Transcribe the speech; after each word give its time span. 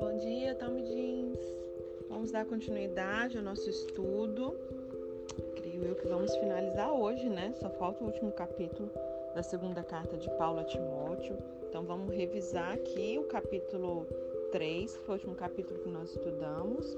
Bom 0.00 0.16
dia, 0.18 0.54
Tommy 0.54 0.82
Jeans. 0.84 1.38
Vamos 2.08 2.30
dar 2.30 2.44
continuidade 2.44 3.38
ao 3.38 3.44
nosso 3.44 3.70
estudo. 3.70 4.54
Creio 5.56 5.84
eu 5.84 5.94
que 5.94 6.06
vamos 6.06 6.36
finalizar 6.36 6.92
hoje, 6.92 7.28
né? 7.28 7.52
Só 7.60 7.70
falta 7.70 8.04
o 8.04 8.06
último 8.06 8.32
capítulo 8.32 8.90
da 9.34 9.42
segunda 9.42 9.82
carta 9.82 10.16
de 10.16 10.30
Paulo 10.36 10.60
a 10.60 10.64
Timóteo. 10.64 11.38
Então 11.68 11.84
vamos 11.84 12.14
revisar 12.14 12.72
aqui 12.72 13.18
o 13.18 13.24
capítulo 13.24 14.06
3, 14.52 14.96
que 14.96 15.04
foi 15.04 15.14
o 15.14 15.18
último 15.18 15.34
capítulo 15.34 15.80
que 15.80 15.88
nós 15.88 16.10
estudamos 16.10 16.96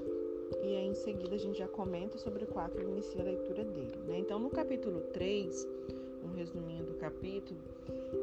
e 0.63 0.75
aí 0.75 0.87
em 0.87 0.93
seguida 0.93 1.35
a 1.35 1.39
gente 1.39 1.59
já 1.59 1.67
comenta 1.67 2.17
sobre 2.17 2.43
o 2.43 2.47
4 2.47 2.81
e 2.81 2.85
inicia 2.85 3.21
a 3.21 3.25
leitura 3.25 3.63
dele. 3.63 3.97
Né? 4.07 4.19
Então, 4.19 4.39
no 4.39 4.49
capítulo 4.49 5.01
3, 5.13 5.67
um 6.23 6.33
resuminho 6.35 6.85
do 6.85 6.93
capítulo, 6.95 7.59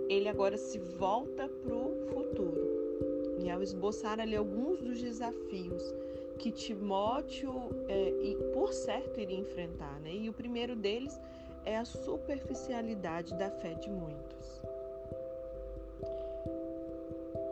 ele 0.08 0.28
agora 0.28 0.56
se 0.56 0.78
volta 0.78 1.48
para 1.48 1.74
o 1.74 2.06
futuro. 2.12 3.38
E 3.38 3.50
ao 3.50 3.62
esboçar 3.62 4.20
ali 4.20 4.36
alguns 4.36 4.80
dos 4.80 5.00
desafios 5.00 5.82
que 6.38 6.50
Timóteo, 6.50 7.52
é, 7.88 8.08
e 8.22 8.36
por 8.52 8.72
certo, 8.72 9.20
iria 9.20 9.38
enfrentar. 9.38 10.00
Né? 10.00 10.14
E 10.14 10.28
o 10.28 10.32
primeiro 10.32 10.74
deles 10.74 11.20
é 11.64 11.76
a 11.76 11.84
superficialidade 11.84 13.34
da 13.34 13.50
fé 13.50 13.74
de 13.74 13.90
muitos. 13.90 14.62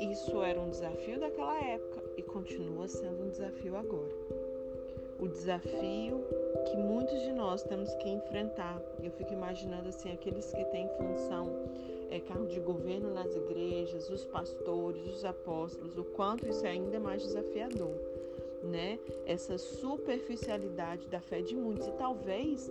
Isso 0.00 0.42
era 0.42 0.60
um 0.60 0.68
desafio 0.68 1.20
daquela 1.20 1.58
época 1.58 2.02
e 2.16 2.22
continua 2.22 2.88
sendo 2.88 3.24
um 3.24 3.28
desafio 3.30 3.76
agora 3.76 4.12
o 5.22 5.28
desafio 5.28 6.24
que 6.66 6.76
muitos 6.76 7.20
de 7.22 7.32
nós 7.32 7.62
temos 7.62 7.94
que 7.94 8.08
enfrentar. 8.08 8.82
Eu 9.00 9.12
fico 9.12 9.32
imaginando 9.32 9.88
assim 9.88 10.12
aqueles 10.12 10.52
que 10.52 10.64
têm 10.64 10.88
função 10.98 11.48
é, 12.12 12.46
de 12.46 12.60
governo 12.60 13.12
nas 13.14 13.34
igrejas, 13.34 14.10
os 14.10 14.24
pastores, 14.26 15.06
os 15.06 15.24
apóstolos, 15.24 15.96
o 15.96 16.04
quanto 16.04 16.46
isso 16.46 16.66
é 16.66 16.70
ainda 16.70 17.00
mais 17.00 17.22
desafiador, 17.22 17.94
né? 18.62 18.98
Essa 19.24 19.56
superficialidade 19.56 21.08
da 21.08 21.20
fé 21.20 21.40
de 21.40 21.56
muitos 21.56 21.86
e 21.86 21.92
talvez 21.92 22.70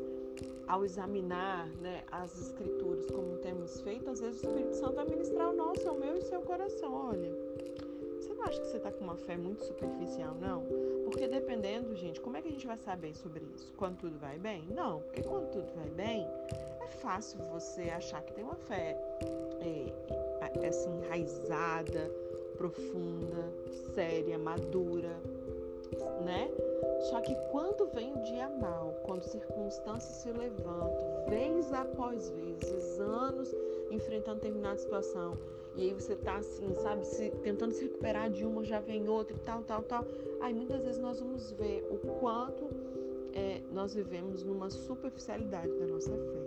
ao 0.67 0.86
examinar 0.86 1.67
né, 1.81 2.03
as 2.11 2.39
escrituras 2.39 3.09
como 3.11 3.38
temos 3.38 3.81
feito, 3.81 4.09
às 4.09 4.22
vezes 4.22 4.42
o 4.44 4.48
Espírito 4.48 4.75
Santo 4.75 4.95
vai 4.95 5.06
ministrar 5.06 5.50
o 5.50 5.53
nosso, 5.53 5.89
o 5.89 6.00
meu 6.00 6.16
e 6.16 6.20
o 6.20 6.22
seu 6.22 6.42
coração. 6.42 6.94
Olha, 6.94 7.30
você 8.20 8.33
não 8.33 8.44
acha 8.44 8.61
que 8.61 8.67
você 8.67 8.78
está 8.78 8.92
com 8.92 9.03
uma 9.03 9.17
fé 9.17 9.36
muito 9.36 9.66
superficial, 9.66 10.33
não? 10.36 10.64
Porque 11.03 11.28
dependendo, 11.28 11.94
gente, 11.95 12.22
como 12.22 12.38
é 12.38 12.42
que 12.42 12.48
a 12.48 12.52
gente 12.52 12.66
vai 12.66 12.78
saber 12.78 13.14
sobre 13.16 13.44
isso? 13.55 13.73
Quando 13.76 13.98
tudo 13.98 14.17
vai 14.17 14.38
bem? 14.38 14.64
Não, 14.70 15.02
porque 15.02 15.23
quando 15.23 15.52
tudo 15.52 15.73
vai 15.76 15.89
bem, 15.89 16.26
é 16.80 16.88
fácil 16.88 17.39
você 17.52 17.89
achar 17.89 18.22
que 18.22 18.31
tem 18.31 18.44
uma 18.44 18.55
fé 18.55 18.98
é, 19.61 20.67
assim, 20.67 20.89
enraizada, 20.97 22.11
profunda, 22.58 23.52
séria, 23.94 24.38
madura, 24.38 25.16
né? 26.23 26.50
Só 27.09 27.19
que 27.22 27.36
quando 27.52 27.88
vem 27.88 28.14
o 28.14 28.23
dia 28.23 28.49
mal, 28.49 28.95
quando 29.03 29.23
circunstâncias 29.23 30.17
se 30.17 30.31
levantam, 30.31 31.25
vez 31.27 31.72
após 31.73 32.30
vez, 32.30 32.99
anos 32.99 33.53
enfrentando 33.89 34.36
determinada 34.36 34.77
situação, 34.77 35.38
e 35.75 35.83
aí 35.83 35.94
você 35.94 36.16
tá 36.16 36.38
assim, 36.38 36.73
sabe, 36.75 37.05
se, 37.05 37.30
tentando 37.44 37.73
se 37.73 37.83
recuperar 37.83 38.30
de 38.30 38.45
uma, 38.45 38.64
já 38.64 38.80
vem 38.80 39.08
outra 39.08 39.36
e 39.36 39.39
tal, 39.39 39.64
tal, 39.64 39.81
tal. 39.83 40.05
Aí 40.42 40.53
muitas 40.53 40.83
vezes 40.83 40.99
nós 40.99 41.19
vamos 41.19 41.52
ver 41.52 41.88
o 41.89 41.97
quanto 42.19 42.69
é, 43.33 43.61
nós 43.72 43.94
vivemos 43.94 44.44
numa 44.44 44.69
superficialidade 44.69 45.72
da 45.77 45.88
nossa 45.88 46.11
fé. 46.11 46.41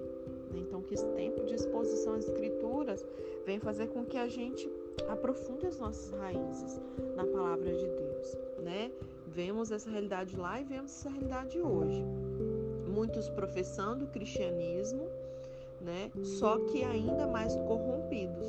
Né? 0.54 0.60
Então, 0.60 0.80
que 0.82 0.94
esse 0.94 1.06
tempo 1.08 1.44
de 1.44 1.54
exposição 1.54 2.14
às 2.14 2.26
escrituras 2.26 3.04
vem 3.44 3.58
fazer 3.58 3.88
com 3.88 4.04
que 4.04 4.16
a 4.16 4.28
gente 4.28 4.70
aprofunde 5.08 5.66
as 5.66 5.78
nossas 5.78 6.10
raízes 6.18 6.80
na 7.16 7.26
palavra 7.26 7.74
de 7.74 7.86
Deus, 7.86 8.38
né? 8.62 8.92
Vemos 9.26 9.72
essa 9.72 9.90
realidade 9.90 10.36
lá 10.36 10.60
e 10.60 10.64
vemos 10.64 10.92
essa 10.92 11.10
realidade 11.10 11.60
hoje. 11.60 12.04
Muitos 12.86 13.28
professando 13.30 14.04
o 14.04 14.08
cristianismo, 14.08 15.08
né? 15.80 16.10
Só 16.22 16.58
que 16.58 16.84
ainda 16.84 17.26
mais 17.26 17.56
corrompidos 17.56 18.46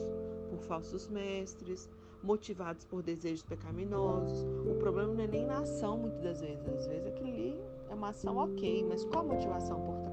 por 0.50 0.60
falsos 0.60 1.08
mestres, 1.08 1.90
motivados 2.22 2.86
por 2.86 3.02
desejos 3.02 3.44
pecaminosos. 3.44 4.46
O 4.70 4.76
problema 4.76 5.14
não 5.14 5.24
é 5.24 5.28
nem 5.28 5.46
na 5.46 5.60
ação, 5.60 5.98
muitas 5.98 6.22
das 6.22 6.42
vezes. 6.42 6.68
Às 6.68 6.88
vezes 6.88 7.08
aquilo 7.08 7.30
ali 7.30 7.60
é 7.90 7.94
uma 7.94 8.10
ação 8.10 8.38
ok, 8.38 8.86
mas 8.88 9.04
qual 9.06 9.22
a 9.22 9.34
motivação 9.34 9.82
por? 9.82 10.05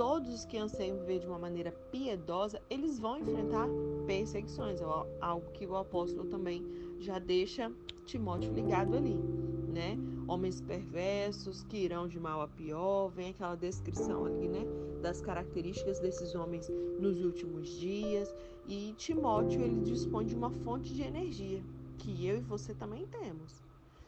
Todos 0.00 0.32
os 0.32 0.44
que 0.46 0.56
anseiam 0.56 0.96
viver 0.96 1.18
de 1.18 1.26
uma 1.26 1.38
maneira 1.38 1.72
piedosa, 1.92 2.58
eles 2.70 2.98
vão 2.98 3.18
enfrentar 3.18 3.68
perseguições. 4.06 4.80
É 4.80 4.84
algo 5.20 5.50
que 5.52 5.66
o 5.66 5.76
apóstolo 5.76 6.26
também 6.30 6.64
já 6.98 7.18
deixa 7.18 7.70
Timóteo 8.06 8.50
ligado 8.50 8.96
ali, 8.96 9.14
né? 9.14 9.98
Homens 10.26 10.62
perversos 10.62 11.64
que 11.64 11.76
irão 11.76 12.08
de 12.08 12.18
mal 12.18 12.40
a 12.40 12.48
pior, 12.48 13.08
vem 13.08 13.28
aquela 13.28 13.54
descrição 13.56 14.24
ali, 14.24 14.48
né? 14.48 14.64
Das 15.02 15.20
características 15.20 16.00
desses 16.00 16.34
homens 16.34 16.70
nos 16.98 17.22
últimos 17.22 17.68
dias. 17.68 18.34
E 18.66 18.94
Timóteo, 18.96 19.60
ele 19.60 19.82
dispõe 19.82 20.24
de 20.24 20.34
uma 20.34 20.50
fonte 20.50 20.94
de 20.94 21.02
energia 21.02 21.62
que 21.98 22.26
eu 22.26 22.38
e 22.38 22.40
você 22.40 22.72
também 22.72 23.06
temos. 23.06 23.62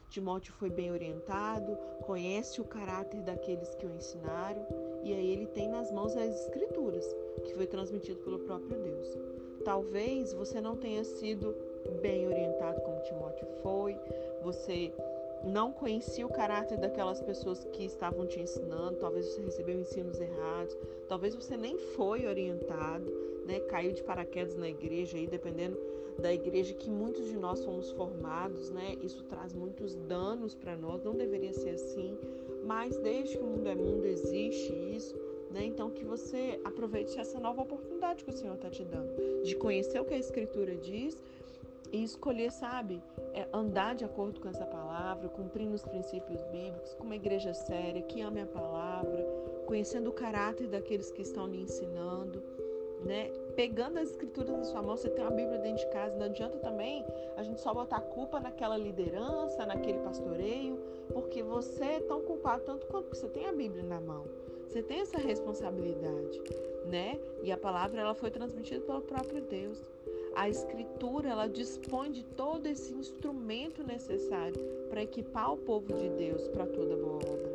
Timóteo 0.09 0.53
foi 0.53 0.69
bem 0.69 0.91
orientado, 0.91 1.75
conhece 2.01 2.61
o 2.61 2.65
caráter 2.65 3.21
daqueles 3.21 3.73
que 3.75 3.85
o 3.85 3.91
ensinaram, 3.95 4.63
e 5.03 5.13
aí 5.13 5.31
ele 5.31 5.47
tem 5.47 5.69
nas 5.69 5.91
mãos 5.91 6.15
as 6.15 6.41
escrituras, 6.41 7.05
que 7.43 7.53
foi 7.53 7.67
transmitido 7.67 8.19
pelo 8.21 8.39
próprio 8.39 8.79
Deus. 8.81 9.17
Talvez 9.63 10.33
você 10.33 10.59
não 10.59 10.75
tenha 10.75 11.03
sido 11.03 11.55
bem 12.01 12.27
orientado 12.27 12.81
como 12.81 13.01
Timóteo 13.03 13.47
foi, 13.61 13.97
você 14.41 14.91
não 15.43 15.71
conhecia 15.71 16.25
o 16.25 16.31
caráter 16.31 16.77
daquelas 16.77 17.21
pessoas 17.21 17.65
que 17.73 17.83
estavam 17.83 18.25
te 18.25 18.39
ensinando, 18.39 18.97
talvez 18.97 19.25
você 19.27 19.41
recebeu 19.41 19.79
ensinos 19.79 20.19
errados, 20.19 20.77
talvez 21.07 21.35
você 21.35 21.57
nem 21.57 21.77
foi 21.77 22.25
orientado, 22.25 23.11
né? 23.45 23.59
Caiu 23.61 23.91
de 23.91 24.03
paraquedas 24.03 24.55
na 24.55 24.69
igreja 24.69 25.17
aí, 25.17 25.27
dependendo 25.27 25.77
da 26.17 26.33
igreja 26.33 26.73
que 26.73 26.89
muitos 26.89 27.25
de 27.25 27.37
nós 27.37 27.63
fomos 27.63 27.91
formados, 27.91 28.69
né? 28.69 28.95
Isso 29.01 29.23
traz 29.23 29.53
muitos 29.53 29.95
danos 29.95 30.55
para 30.55 30.77
nós, 30.77 31.03
não 31.03 31.15
deveria 31.15 31.53
ser 31.53 31.71
assim, 31.71 32.17
mas 32.65 32.97
desde 32.97 33.37
que 33.37 33.43
o 33.43 33.47
mundo 33.47 33.67
é 33.67 33.75
mundo 33.75 34.05
existe 34.05 34.73
isso, 34.73 35.15
né? 35.51 35.65
Então 35.65 35.89
que 35.89 36.03
você 36.03 36.59
aproveite 36.63 37.19
essa 37.19 37.39
nova 37.39 37.61
oportunidade 37.61 38.23
que 38.23 38.31
o 38.31 38.33
Senhor 38.33 38.55
está 38.55 38.69
te 38.69 38.83
dando, 38.83 39.43
de 39.43 39.55
conhecer 39.55 39.99
o 39.99 40.05
que 40.05 40.13
a 40.13 40.17
Escritura 40.17 40.75
diz 40.75 41.21
e 41.91 42.03
escolher, 42.03 42.51
sabe, 42.51 43.03
é 43.33 43.47
andar 43.53 43.93
de 43.93 44.03
acordo 44.03 44.41
com 44.41 44.49
essa 44.49 44.65
palavra, 44.65 45.29
cumprindo 45.29 45.75
os 45.75 45.83
princípios 45.83 46.41
bíblicos, 46.45 46.95
com 46.95 47.03
uma 47.03 47.15
igreja 47.15 47.53
séria, 47.53 48.01
que 48.01 48.19
ame 48.19 48.41
a 48.41 48.47
palavra, 48.47 49.23
conhecendo 49.67 50.09
o 50.09 50.13
caráter 50.13 50.67
daqueles 50.67 51.11
que 51.11 51.21
estão 51.21 51.47
lhe 51.47 51.61
ensinando, 51.61 52.41
né? 53.05 53.29
Pegando 53.55 53.99
as 53.99 54.09
escrituras 54.09 54.51
na 54.51 54.63
sua 54.63 54.81
mão, 54.81 54.97
você 54.97 55.09
tem 55.09 55.23
uma 55.23 55.31
Bíblia 55.31 55.59
dentro 55.59 55.85
de 55.85 55.91
casa, 55.91 56.15
não 56.15 56.25
adianta 56.25 56.57
também 56.59 57.05
a 57.35 57.43
gente 57.43 57.61
só 57.61 57.73
botar 57.73 57.97
a 57.97 58.01
culpa 58.01 58.39
naquela 58.39 58.77
liderança, 58.77 59.65
naquele 59.65 59.99
pastoreio, 59.99 60.79
porque 61.11 61.43
você 61.43 61.83
é 61.83 61.99
tão 62.01 62.21
culpado 62.21 62.63
tanto 62.63 62.85
quanto 62.87 63.09
você 63.09 63.27
tem 63.27 63.47
a 63.47 63.51
Bíblia 63.51 63.83
na 63.83 63.99
mão. 63.99 64.25
Você 64.67 64.81
tem 64.81 65.01
essa 65.01 65.19
responsabilidade, 65.19 66.41
né? 66.85 67.19
E 67.43 67.51
a 67.51 67.57
palavra 67.57 68.01
ela 68.01 68.15
foi 68.15 68.31
transmitida 68.31 68.81
pelo 68.81 69.01
próprio 69.01 69.41
Deus. 69.43 69.83
A 70.35 70.49
escritura 70.49 71.29
ela 71.29 71.47
dispõe 71.47 72.11
de 72.11 72.23
todo 72.23 72.65
esse 72.65 72.91
instrumento 72.93 73.83
necessário 73.83 74.59
para 74.89 75.03
equipar 75.03 75.53
o 75.53 75.57
povo 75.57 75.93
de 75.93 76.09
Deus 76.09 76.47
para 76.47 76.65
toda 76.65 76.95
boa 76.95 77.17
obra. 77.17 77.53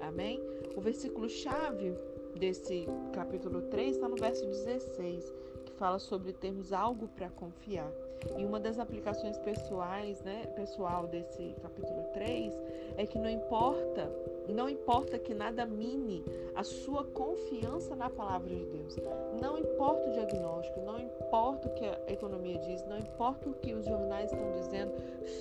Amém? 0.00 0.40
O 0.74 0.80
versículo 0.80 1.28
chave 1.28 1.94
desse 2.38 2.86
capítulo 3.12 3.62
3 3.62 3.96
está 3.96 4.08
no 4.08 4.16
verso 4.16 4.44
16, 4.44 5.32
que 5.66 5.72
fala 5.72 5.98
sobre 5.98 6.32
termos 6.32 6.72
algo 6.72 7.08
para 7.08 7.28
confiar. 7.30 7.90
E 8.38 8.44
uma 8.44 8.60
das 8.60 8.78
aplicações 8.78 9.36
pessoais, 9.38 10.22
né, 10.22 10.46
pessoal 10.54 11.06
desse 11.06 11.54
capítulo 11.60 12.04
3 12.12 12.54
é 12.96 13.06
que 13.06 13.18
não 13.18 13.28
importa 13.28 14.10
não 14.48 14.68
importa 14.68 15.18
que 15.18 15.32
nada 15.32 15.64
mine 15.64 16.24
a 16.54 16.64
sua 16.64 17.04
confiança 17.04 17.94
na 17.94 18.10
palavra 18.10 18.48
de 18.48 18.64
Deus. 18.66 18.96
Não 19.40 19.56
importa 19.56 20.08
o 20.08 20.12
diagnóstico, 20.12 20.80
não 20.80 20.98
importa 20.98 21.68
o 21.68 21.74
que 21.74 21.84
a 21.84 22.12
economia 22.12 22.58
diz, 22.58 22.84
não 22.86 22.98
importa 22.98 23.48
o 23.48 23.54
que 23.54 23.72
os 23.72 23.84
jornais 23.84 24.32
estão 24.32 24.52
dizendo, 24.52 24.92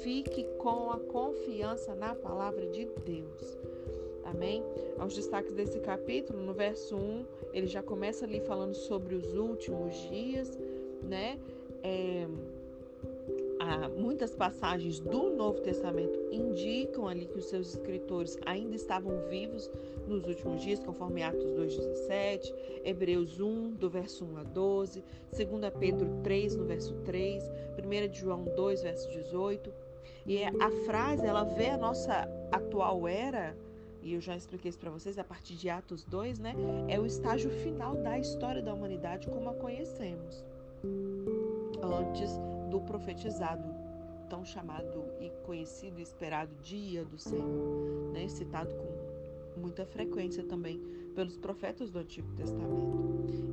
fique 0.04 0.44
com 0.60 0.92
a 0.92 1.00
confiança 1.00 1.96
na 1.96 2.14
palavra 2.16 2.66
de 2.68 2.86
Deus. 3.04 3.58
Amém? 4.32 4.64
Aos 4.98 5.14
destaques 5.14 5.54
desse 5.54 5.80
capítulo, 5.80 6.42
no 6.42 6.54
verso 6.54 6.96
1, 6.96 7.26
ele 7.54 7.68
já 7.68 7.84
começa 7.84 8.26
ali 8.26 8.40
falando 8.40 8.74
sobre 8.74 9.14
os 9.16 9.36
últimos 9.36 9.94
dias, 10.10 10.58
né? 11.04 11.38
É, 11.84 12.28
há 13.60 13.90
muitas 13.90 14.34
passagens 14.34 15.00
do 15.00 15.32
Novo 15.32 15.60
Testamento 15.62 16.18
indicam 16.32 17.08
ali 17.08 17.26
que 17.26 17.38
os 17.38 17.46
seus 17.46 17.76
escritores 17.76 18.38
ainda 18.46 18.76
estavam 18.76 19.18
vivos 19.30 19.70
nos 20.08 20.26
últimos 20.26 20.62
dias, 20.62 20.80
conforme 20.80 21.24
Atos 21.24 21.52
2,17, 21.52 22.54
Hebreus 22.86 23.40
1, 23.40 23.72
do 23.72 23.90
verso 23.90 24.26
1 24.26 24.38
a 24.38 24.44
12, 24.44 25.04
2 25.32 25.74
Pedro 25.78 26.08
3, 26.24 26.56
no 26.56 26.66
verso 26.66 26.94
3, 27.06 27.44
1 27.44 28.14
João 28.14 28.46
2, 28.56 28.82
verso 28.82 29.10
18. 29.10 29.74
E 30.26 30.44
a 30.44 30.72
frase, 30.86 31.26
ela 31.26 31.44
vê 31.44 31.70
a 31.70 31.78
nossa 31.78 32.30
atual 32.52 33.08
era, 33.08 33.56
e 34.02 34.14
eu 34.14 34.22
já 34.22 34.36
expliquei 34.36 34.70
isso 34.70 34.80
para 34.80 34.90
vocês 34.90 35.18
a 35.20 35.24
partir 35.24 35.56
de 35.56 35.70
Atos 35.70 36.04
2, 36.04 36.40
né? 36.40 36.56
É 36.88 37.00
o 37.00 37.06
estágio 37.06 37.50
final 37.50 37.96
da 37.96 38.18
história 38.18 38.62
da 38.62 38.74
humanidade 38.74 39.28
como 39.28 39.50
a 39.50 39.54
conhecemos. 39.54 40.44
Antes 41.84 42.32
do 42.70 42.82
profetizado, 42.82 43.64
tão 44.30 44.44
chamado 44.44 45.04
e 45.20 45.30
conhecido 45.46 46.00
e 46.00 46.04
esperado 46.04 46.52
dia 46.64 47.04
do 47.06 47.20
Senhor, 47.20 48.12
né? 48.14 48.28
citado 48.28 48.74
com 48.74 49.60
muita 49.60 49.86
frequência 49.86 50.44
também 50.44 50.80
pelos 51.14 51.38
profetas 51.38 51.92
do 51.92 52.00
Antigo 52.00 52.32
Testamento. 52.34 53.02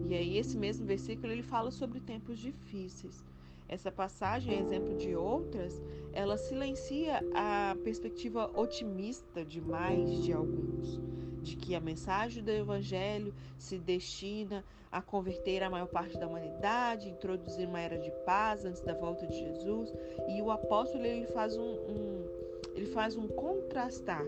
E 0.09 0.15
aí 0.15 0.39
esse 0.39 0.56
mesmo 0.56 0.87
versículo 0.87 1.33
ele 1.33 1.43
fala 1.43 1.71
sobre 1.71 2.00
tempos 2.00 2.39
difíceis. 2.39 3.23
Essa 3.69 3.93
passagem, 3.93 4.59
exemplo 4.59 4.97
de 4.97 5.15
outras, 5.15 5.81
ela 6.12 6.38
silencia 6.38 7.23
a 7.35 7.76
perspectiva 7.85 8.50
otimista 8.59 9.44
demais 9.44 10.23
de 10.25 10.32
alguns, 10.32 10.99
de 11.43 11.55
que 11.55 11.75
a 11.75 11.81
mensagem 11.81 12.43
do 12.43 12.50
Evangelho 12.50 13.35
se 13.59 13.79
destina 13.79 14.65
a 14.91 15.03
converter 15.03 15.62
a 15.62 15.69
maior 15.69 15.88
parte 15.88 16.19
da 16.19 16.26
humanidade, 16.26 17.11
introduzir 17.11 17.69
uma 17.69 17.81
era 17.81 17.99
de 17.99 18.11
paz 18.25 18.65
antes 18.65 18.81
da 18.81 18.94
volta 18.94 19.26
de 19.26 19.37
Jesus. 19.37 19.93
E 20.29 20.41
o 20.41 20.50
apóstolo 20.50 21.05
ele 21.05 21.26
faz 21.26 21.56
um, 21.56 21.62
um 21.62 22.38
ele 22.75 22.87
faz 22.87 23.17
um 23.17 23.29
contrastar 23.29 24.25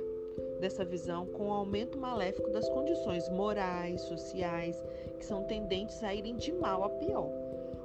dessa 0.60 0.84
visão 0.84 1.26
com 1.26 1.48
o 1.48 1.52
aumento 1.52 1.98
maléfico 1.98 2.50
das 2.50 2.68
condições 2.68 3.28
morais, 3.30 4.00
sociais, 4.02 4.76
que 5.18 5.24
são 5.24 5.44
tendentes 5.44 6.02
a 6.02 6.14
irem 6.14 6.36
de 6.36 6.52
mal 6.52 6.84
a 6.84 6.90
pior. 6.90 7.39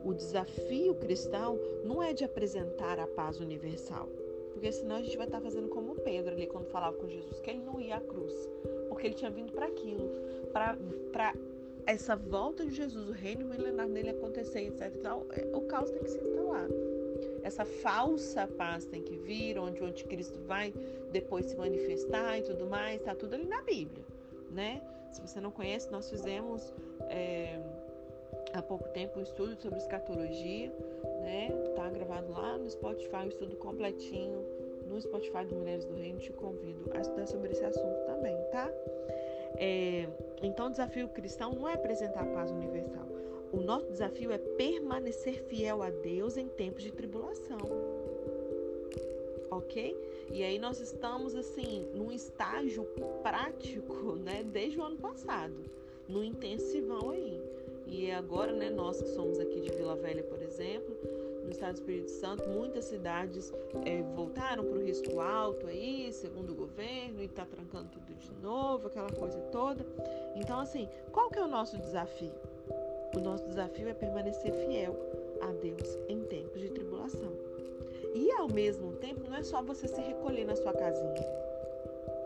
O 0.06 0.14
desafio 0.14 0.94
cristão 0.94 1.60
não 1.84 2.02
é 2.02 2.14
de 2.14 2.24
apresentar 2.24 3.00
a 3.00 3.08
paz 3.08 3.40
universal, 3.40 4.08
porque 4.54 4.72
senão 4.72 4.98
a 4.98 5.02
gente 5.02 5.18
vai 5.18 5.26
estar 5.26 5.42
fazendo 5.42 5.68
como 5.68 5.96
Pedro 5.96 6.32
ali 6.32 6.46
quando 6.46 6.68
falava 6.68 6.96
com 6.96 7.10
Jesus, 7.10 7.40
que 7.40 7.50
ele 7.50 7.64
não 7.64 7.82
ia 7.82 7.96
à 7.96 8.02
cruz, 8.02 8.32
porque 8.88 9.08
ele 9.08 9.16
tinha 9.16 9.32
vindo 9.32 9.52
para 9.52 9.66
aquilo, 9.66 10.12
para 10.54 11.34
essa 11.88 12.16
volta 12.16 12.64
de 12.64 12.76
Jesus, 12.76 13.10
o 13.10 13.14
reino 13.14 13.46
milenar 13.46 13.90
dele 13.90 14.12
acontecer, 14.12 14.68
etc. 14.68 14.94
Então, 14.96 15.26
o 15.54 15.62
caos 15.62 15.90
tem 15.90 16.04
que 16.04 16.12
se 16.12 16.20
instalar. 16.20 16.68
Essa 17.42 17.66
falsa 17.66 18.48
paz 18.48 18.86
tem 18.86 19.02
que 19.02 19.18
vir, 19.18 19.58
onde 19.58 19.82
o 19.82 19.86
anticristo 19.86 20.40
vai 20.42 20.72
depois 21.12 21.48
se 21.48 21.56
manifestar 21.56 22.38
e 22.38 22.44
tudo 22.44 22.68
mais, 22.68 23.00
está 23.00 23.16
tudo 23.16 23.34
ali 23.34 23.46
na 23.46 23.64
Bíblia, 23.64 24.06
né? 24.52 24.84
Se 25.12 25.22
você 25.22 25.42
não 25.42 25.50
conhece, 25.50 25.92
nós 25.92 26.10
fizemos 26.10 26.74
é, 27.10 27.60
há 28.54 28.62
pouco 28.62 28.88
tempo 28.90 29.20
um 29.20 29.24
estudo 29.24 29.56
sobre 29.62 29.80
escatologia, 29.80 30.72
né? 31.22 31.50
Tá 31.76 31.90
gravado 31.90 32.32
lá 32.32 32.58
no 32.58 32.70
Spotify, 32.70 33.18
um 33.18 33.28
estudo 33.28 33.56
completinho 33.58 34.46
no 34.88 35.00
Spotify 35.02 35.46
do 35.46 35.56
Mulheres 35.56 35.86
do 35.86 35.96
Reino. 35.96 36.20
Te 36.20 36.32
convido 36.34 36.92
a 36.94 37.02
estudar 37.02 37.28
sobre 37.28 37.52
esse 37.52 37.64
assunto 37.64 38.06
também, 38.06 38.36
tá? 38.52 38.72
É, 39.58 40.08
então, 40.42 40.68
o 40.68 40.70
desafio 40.70 41.08
cristão 41.10 41.54
não 41.54 41.68
é 41.68 41.74
apresentar 41.74 42.22
a 42.22 42.26
paz 42.26 42.52
universal. 42.52 43.06
O 43.52 43.62
nosso 43.62 43.88
desafio 43.88 44.32
é 44.32 44.38
permanecer 44.38 45.44
fiel 45.46 45.82
a 45.82 45.90
Deus 45.90 46.36
em 46.36 46.48
tempos 46.48 46.84
de 46.84 46.92
tribulação. 46.92 47.58
Ok? 49.50 49.96
E 50.32 50.44
aí 50.44 50.60
nós 50.60 50.82
estamos 50.82 51.36
assim 51.36 51.88
num 51.94 52.12
estágio 52.12 52.84
prático, 53.24 54.16
né, 54.16 54.44
desde 54.44 54.80
o 54.80 54.84
ano 54.84 54.98
passado, 54.98 55.56
no 56.10 56.24
intensivão 56.24 57.12
aí. 57.12 57.35
E 57.98 58.12
agora, 58.12 58.52
né, 58.52 58.70
nós 58.70 59.02
que 59.02 59.08
somos 59.08 59.40
aqui 59.40 59.62
de 59.62 59.72
Vila 59.72 59.96
Velha, 59.96 60.22
por 60.24 60.42
exemplo, 60.42 60.98
no 61.46 61.50
estado 61.50 61.76
do 61.76 61.80
Espírito 61.80 62.12
Santo, 62.12 62.48
muitas 62.50 62.84
cidades 62.84 63.54
é, 63.86 64.02
voltaram 64.14 64.66
para 64.66 64.78
o 64.78 64.84
risco 64.84 65.22
alto 65.22 65.66
aí, 65.68 66.12
segundo 66.12 66.52
o 66.52 66.56
governo, 66.56 67.22
e 67.22 67.26
está 67.26 67.46
trancando 67.46 67.88
tudo 67.94 68.14
de 68.14 68.34
novo, 68.44 68.88
aquela 68.88 69.10
coisa 69.10 69.40
toda. 69.50 69.86
Então, 70.36 70.60
assim, 70.60 70.90
qual 71.14 71.30
que 71.30 71.40
é 71.40 71.42
o 71.42 71.48
nosso 71.48 71.78
desafio? 71.78 72.34
O 73.16 73.20
nosso 73.22 73.46
desafio 73.46 73.88
é 73.88 73.94
permanecer 73.94 74.52
fiel 74.52 74.94
a 75.42 75.54
Deus 75.54 75.98
em 76.10 76.20
tempos 76.26 76.60
de 76.60 76.70
tribulação. 76.72 77.32
E 78.14 78.30
ao 78.34 78.50
mesmo 78.50 78.92
tempo, 78.98 79.22
não 79.26 79.38
é 79.38 79.44
só 79.44 79.62
você 79.62 79.88
se 79.88 80.02
recolher 80.02 80.44
na 80.44 80.56
sua 80.58 80.74
casinha. 80.74 81.45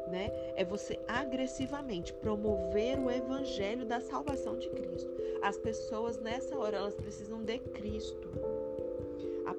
Né? 0.10 0.32
É 0.56 0.66
você 0.66 1.00
agressivamente 1.08 2.12
promover 2.14 2.98
o 3.00 3.12
evangelho 3.12 3.86
da 3.86 4.02
salvação 4.02 4.58
de 4.58 4.68
Cristo. 4.70 5.12
As 5.42 5.56
pessoas 5.58 6.18
nessa 6.18 6.58
hora 6.58 6.78
elas 6.78 6.96
precisam 6.96 7.44
de 7.44 7.60
Cristo 7.60 8.28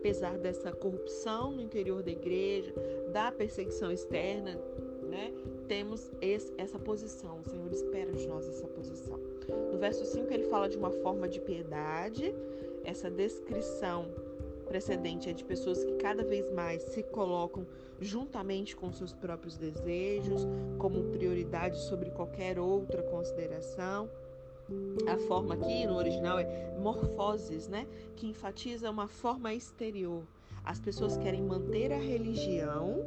apesar 0.00 0.38
dessa 0.38 0.72
corrupção 0.72 1.52
no 1.52 1.60
interior 1.60 2.02
da 2.02 2.10
igreja, 2.10 2.72
da 3.12 3.30
perseguição 3.30 3.90
externa, 3.90 4.58
né? 5.02 5.32
Temos 5.68 6.10
esse, 6.20 6.52
essa 6.56 6.78
posição. 6.78 7.40
O 7.40 7.50
Senhor 7.50 7.70
espera 7.72 8.12
de 8.12 8.26
nós 8.26 8.48
essa 8.48 8.66
posição. 8.68 9.18
No 9.70 9.78
verso 9.78 10.04
5 10.04 10.32
ele 10.32 10.44
fala 10.44 10.68
de 10.68 10.76
uma 10.76 10.90
forma 10.90 11.28
de 11.28 11.40
piedade. 11.40 12.34
Essa 12.84 13.10
descrição 13.10 14.06
precedente 14.66 15.28
é 15.28 15.32
de 15.32 15.44
pessoas 15.44 15.84
que 15.84 15.92
cada 15.94 16.22
vez 16.22 16.50
mais 16.50 16.82
se 16.82 17.02
colocam 17.02 17.66
juntamente 18.00 18.74
com 18.74 18.92
seus 18.92 19.12
próprios 19.12 19.56
desejos, 19.56 20.46
como 20.78 21.10
prioridade 21.10 21.78
sobre 21.78 22.10
qualquer 22.10 22.58
outra 22.58 23.02
consideração. 23.02 24.08
A 25.08 25.18
forma 25.18 25.54
aqui 25.54 25.86
no 25.86 25.96
original 25.96 26.38
é 26.38 26.78
morfoses, 26.78 27.68
né? 27.68 27.86
Que 28.16 28.26
enfatiza 28.26 28.90
uma 28.90 29.08
forma 29.08 29.52
exterior. 29.52 30.22
As 30.64 30.78
pessoas 30.78 31.16
querem 31.16 31.42
manter 31.42 31.92
a 31.92 31.98
religião, 31.98 33.04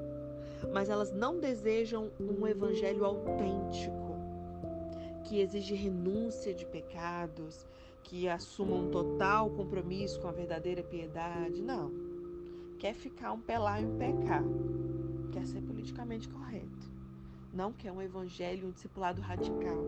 mas 0.71 0.89
elas 0.89 1.11
não 1.11 1.39
desejam 1.39 2.11
um 2.19 2.45
evangelho 2.45 3.05
autêntico, 3.05 4.15
que 5.23 5.39
exige 5.39 5.73
renúncia 5.73 6.53
de 6.53 6.65
pecados, 6.65 7.65
que 8.03 8.27
assuma 8.27 8.75
um 8.75 8.91
total 8.91 9.49
compromisso 9.49 10.19
com 10.19 10.27
a 10.27 10.31
verdadeira 10.31 10.83
piedade. 10.83 11.61
Não. 11.61 12.12
Quer 12.83 12.95
ficar 12.95 13.31
um 13.31 13.39
pelar 13.39 13.81
e 13.81 13.85
um 13.85 13.97
pecar. 13.97 14.43
Quer 15.31 15.45
ser 15.45 15.61
politicamente 15.61 16.27
correto. 16.27 16.91
Não 17.53 17.71
quer 17.71 17.93
um 17.93 18.01
evangelho, 18.01 18.67
um 18.67 18.71
discipulado 18.71 19.21
radical, 19.21 19.81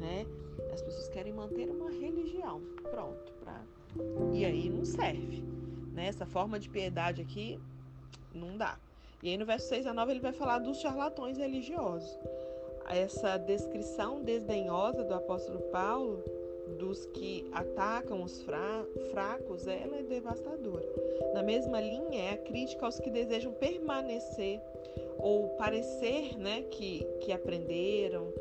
né? 0.00 0.24
As 0.72 0.80
pessoas 0.80 1.06
querem 1.08 1.34
manter 1.34 1.68
uma 1.68 1.90
religião. 1.90 2.62
Pronto. 2.90 3.30
Pra... 3.34 3.60
E 4.32 4.42
aí 4.42 4.70
não 4.70 4.86
serve. 4.86 5.42
Né? 5.92 6.06
Essa 6.06 6.24
forma 6.24 6.58
de 6.58 6.70
piedade 6.70 7.20
aqui 7.20 7.60
não 8.34 8.56
dá. 8.56 8.78
E 9.22 9.28
aí 9.28 9.36
no 9.36 9.44
verso 9.44 9.68
6 9.68 9.86
a 9.86 9.92
9 9.92 10.12
ele 10.12 10.20
vai 10.20 10.32
falar 10.32 10.60
dos 10.60 10.78
charlatões 10.78 11.36
religiosos. 11.36 12.18
Essa 12.86 13.36
descrição 13.36 14.22
desdenhosa 14.22 15.04
do 15.04 15.12
apóstolo 15.12 15.60
Paulo 15.70 16.24
dos 16.78 17.04
que 17.04 17.46
atacam 17.52 18.22
os 18.22 18.40
fra 18.40 18.86
fracos, 19.10 19.66
ela 19.66 19.98
é 19.98 20.02
devastadora. 20.02 21.03
Mesma 21.44 21.80
linha 21.80 22.22
é 22.22 22.30
a 22.30 22.38
crítica 22.38 22.86
aos 22.86 22.98
que 22.98 23.10
desejam 23.10 23.52
permanecer 23.52 24.60
ou 25.18 25.48
parecer 25.56 26.38
né, 26.38 26.62
que, 26.70 27.04
que 27.20 27.32
aprenderam, 27.32 28.32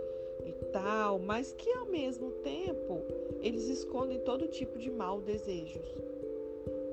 tal, 0.73 1.19
mas 1.19 1.53
que 1.53 1.71
ao 1.71 1.85
mesmo 1.85 2.31
tempo 2.31 3.01
eles 3.41 3.69
escondem 3.69 4.19
todo 4.19 4.47
tipo 4.47 4.77
de 4.79 4.89
mau 4.89 5.21
desejos. 5.21 5.85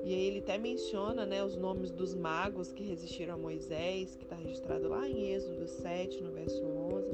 E 0.03 0.13
aí 0.13 0.27
ele 0.27 0.39
até 0.39 0.57
menciona 0.57 1.25
né, 1.25 1.43
os 1.43 1.55
nomes 1.55 1.91
dos 1.91 2.15
magos 2.15 2.71
que 2.71 2.83
resistiram 2.83 3.35
a 3.35 3.37
Moisés, 3.37 4.15
que 4.15 4.23
está 4.23 4.35
registrado 4.35 4.89
lá 4.89 5.07
em 5.07 5.33
Êxodo 5.33 5.67
7, 5.67 6.21
no 6.23 6.31
verso 6.31 6.63
11. 6.63 7.07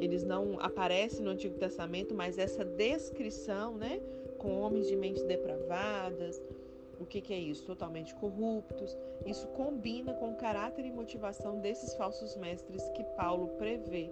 Eles 0.00 0.22
não 0.22 0.60
aparecem 0.60 1.24
no 1.24 1.30
Antigo 1.30 1.58
Testamento, 1.58 2.14
mas 2.14 2.38
essa 2.38 2.64
descrição, 2.64 3.76
né, 3.76 4.00
com 4.38 4.60
homens 4.60 4.86
de 4.86 4.94
mentes 4.94 5.24
depravadas, 5.24 6.40
o 7.00 7.06
que, 7.06 7.20
que 7.20 7.32
é 7.32 7.38
isso? 7.38 7.64
Totalmente 7.64 8.14
corruptos. 8.14 8.96
Isso 9.26 9.46
combina 9.48 10.14
com 10.14 10.30
o 10.30 10.36
caráter 10.36 10.84
e 10.84 10.90
motivação 10.90 11.58
desses 11.60 11.94
falsos 11.94 12.36
mestres 12.36 12.88
que 12.90 13.04
Paulo 13.16 13.48
prevê 13.58 14.08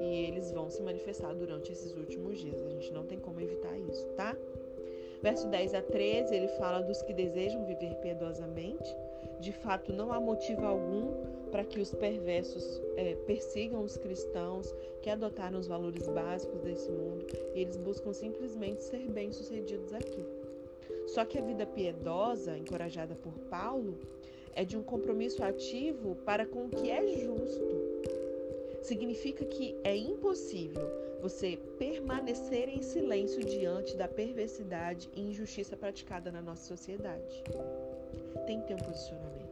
e 0.00 0.26
eles 0.26 0.50
vão 0.52 0.68
se 0.68 0.82
manifestar 0.82 1.34
durante 1.34 1.72
esses 1.72 1.94
últimos 1.94 2.38
dias. 2.38 2.60
A 2.62 2.68
gente 2.68 2.92
não 2.92 3.06
tem 3.06 3.18
como 3.18 3.40
evitar 3.40 3.76
isso, 3.78 4.04
tá? 4.16 4.36
Verso 5.22 5.48
10 5.48 5.74
a 5.74 5.82
13, 5.82 6.34
ele 6.34 6.48
fala 6.48 6.80
dos 6.80 7.02
que 7.02 7.12
desejam 7.12 7.64
viver 7.64 7.94
piedosamente. 7.96 8.94
De 9.40 9.52
fato, 9.52 9.92
não 9.92 10.12
há 10.12 10.20
motivo 10.20 10.64
algum 10.64 11.12
para 11.50 11.64
que 11.64 11.80
os 11.80 11.92
perversos 11.94 12.80
é, 12.96 13.14
persigam 13.26 13.82
os 13.82 13.96
cristãos 13.96 14.72
que 15.02 15.10
adotaram 15.10 15.58
os 15.58 15.66
valores 15.66 16.06
básicos 16.08 16.60
desse 16.60 16.90
mundo 16.90 17.26
e 17.54 17.60
eles 17.60 17.76
buscam 17.76 18.12
simplesmente 18.12 18.82
ser 18.82 19.08
bem-sucedidos 19.08 19.92
aqui. 19.92 20.24
Só 21.06 21.24
que 21.24 21.38
a 21.38 21.42
vida 21.42 21.66
piedosa, 21.66 22.56
encorajada 22.56 23.14
por 23.14 23.32
Paulo, 23.50 23.98
é 24.54 24.64
de 24.64 24.76
um 24.76 24.82
compromisso 24.82 25.42
ativo 25.42 26.16
para 26.24 26.44
com 26.44 26.66
o 26.66 26.68
que 26.68 26.90
é 26.90 27.06
justo. 27.16 27.64
Significa 28.82 29.44
que 29.44 29.76
é 29.84 29.96
impossível 29.96 30.88
você 31.20 31.58
permanecer 31.78 32.68
em 32.68 32.82
silêncio 32.82 33.44
diante 33.44 33.96
da 33.96 34.06
perversidade 34.06 35.10
e 35.14 35.30
injustiça 35.30 35.76
praticada 35.76 36.30
na 36.30 36.40
nossa 36.40 36.64
sociedade. 36.64 37.42
Tem 38.46 38.60
que 38.60 38.68
ter 38.68 38.74
um 38.74 38.78
posicionamento. 38.78 39.48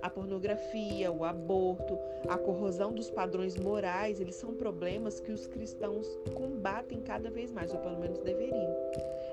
A 0.00 0.08
pornografia, 0.08 1.10
o 1.10 1.24
aborto, 1.24 1.98
a 2.28 2.38
corrosão 2.38 2.92
dos 2.92 3.10
padrões 3.10 3.56
morais, 3.56 4.20
eles 4.20 4.36
são 4.36 4.54
problemas 4.54 5.18
que 5.18 5.32
os 5.32 5.46
cristãos 5.46 6.06
combatem 6.34 7.00
cada 7.00 7.30
vez 7.30 7.50
mais, 7.50 7.72
ou 7.72 7.80
pelo 7.80 7.98
menos 7.98 8.18
deveriam. 8.20 8.76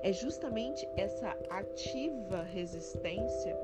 É 0.05 0.13
justamente 0.13 0.88
essa 0.95 1.35
ativa 1.50 2.43
resistência 2.43 3.57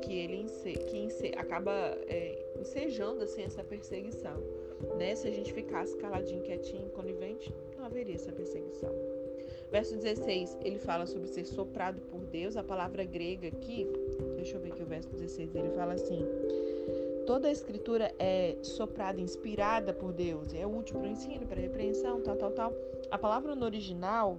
que 0.00 0.16
ele 0.16 0.46
que 0.88 0.96
ense, 0.96 1.32
acaba 1.36 1.72
é, 2.06 2.38
ensejando 2.60 3.24
assim, 3.24 3.42
essa 3.42 3.64
perseguição. 3.64 4.36
Né? 4.96 5.16
Se 5.16 5.26
a 5.26 5.32
gente 5.32 5.52
ficasse 5.52 5.96
caladinho, 5.96 6.40
quietinho, 6.44 6.88
conivente, 6.90 7.52
não 7.76 7.84
haveria 7.84 8.14
essa 8.14 8.30
perseguição. 8.30 8.94
Verso 9.72 9.96
16, 9.96 10.56
ele 10.62 10.78
fala 10.78 11.04
sobre 11.04 11.26
ser 11.26 11.46
soprado 11.46 12.00
por 12.02 12.20
Deus. 12.26 12.56
A 12.56 12.62
palavra 12.62 13.02
grega 13.02 13.48
aqui, 13.48 13.84
deixa 14.36 14.58
eu 14.58 14.60
ver 14.60 14.70
aqui 14.70 14.84
o 14.84 14.86
verso 14.86 15.08
16, 15.08 15.52
ele 15.52 15.70
fala 15.70 15.94
assim: 15.94 16.24
toda 17.26 17.48
a 17.48 17.50
escritura 17.50 18.14
é 18.20 18.56
soprada, 18.62 19.20
inspirada 19.20 19.92
por 19.92 20.12
Deus, 20.12 20.54
é 20.54 20.64
útil 20.64 21.00
para 21.00 21.08
o 21.08 21.10
ensino, 21.10 21.44
para 21.44 21.58
a 21.58 21.62
repreensão, 21.62 22.22
tal, 22.22 22.36
tal, 22.36 22.52
tal. 22.52 22.72
A 23.10 23.18
palavra 23.18 23.56
no 23.56 23.64
original, 23.64 24.38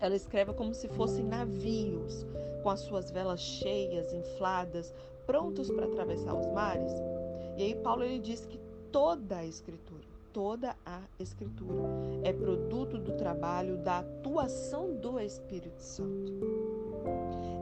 ela 0.00 0.16
escreve 0.16 0.52
como 0.52 0.74
se 0.74 0.88
fossem 0.88 1.24
navios, 1.24 2.26
com 2.62 2.70
as 2.70 2.80
suas 2.80 3.10
velas 3.10 3.40
cheias, 3.40 4.12
infladas, 4.12 4.94
prontos 5.26 5.70
para 5.70 5.86
atravessar 5.86 6.34
os 6.34 6.46
mares. 6.52 6.92
E 7.56 7.62
aí 7.62 7.74
Paulo 7.76 8.04
ele 8.04 8.18
diz 8.18 8.46
que 8.46 8.58
toda 8.90 9.38
a 9.38 9.44
escritura 9.44 10.08
toda 10.38 10.76
a 10.86 11.00
Escritura. 11.18 11.82
É 12.22 12.32
produto 12.32 12.96
do 12.96 13.16
trabalho, 13.16 13.76
da 13.76 13.98
atuação 13.98 14.94
do 14.94 15.18
Espírito 15.18 15.82
Santo. 15.82 16.32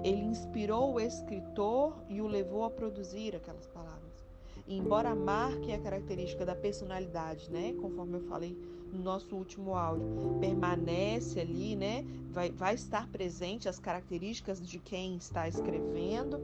Ele 0.05 0.21
inspirou 0.21 0.95
o 0.95 1.01
escritor 1.01 1.97
e 2.09 2.21
o 2.21 2.27
levou 2.27 2.65
a 2.65 2.71
produzir 2.71 3.35
aquelas 3.35 3.67
palavras. 3.67 4.27
E 4.67 4.77
embora 4.77 5.15
marque 5.15 5.73
a 5.73 5.79
característica 5.79 6.45
da 6.45 6.55
personalidade, 6.55 7.51
né, 7.51 7.73
conforme 7.81 8.19
eu 8.19 8.23
falei 8.23 8.55
no 8.93 9.03
nosso 9.03 9.35
último 9.37 9.75
áudio, 9.75 10.07
permanece 10.41 11.41
ali, 11.41 11.77
né, 11.77 12.05
vai, 12.31 12.51
vai 12.51 12.75
estar 12.75 13.09
presente 13.09 13.69
as 13.69 13.79
características 13.79 14.61
de 14.61 14.79
quem 14.79 15.17
está 15.17 15.49
escrevendo, 15.49 16.41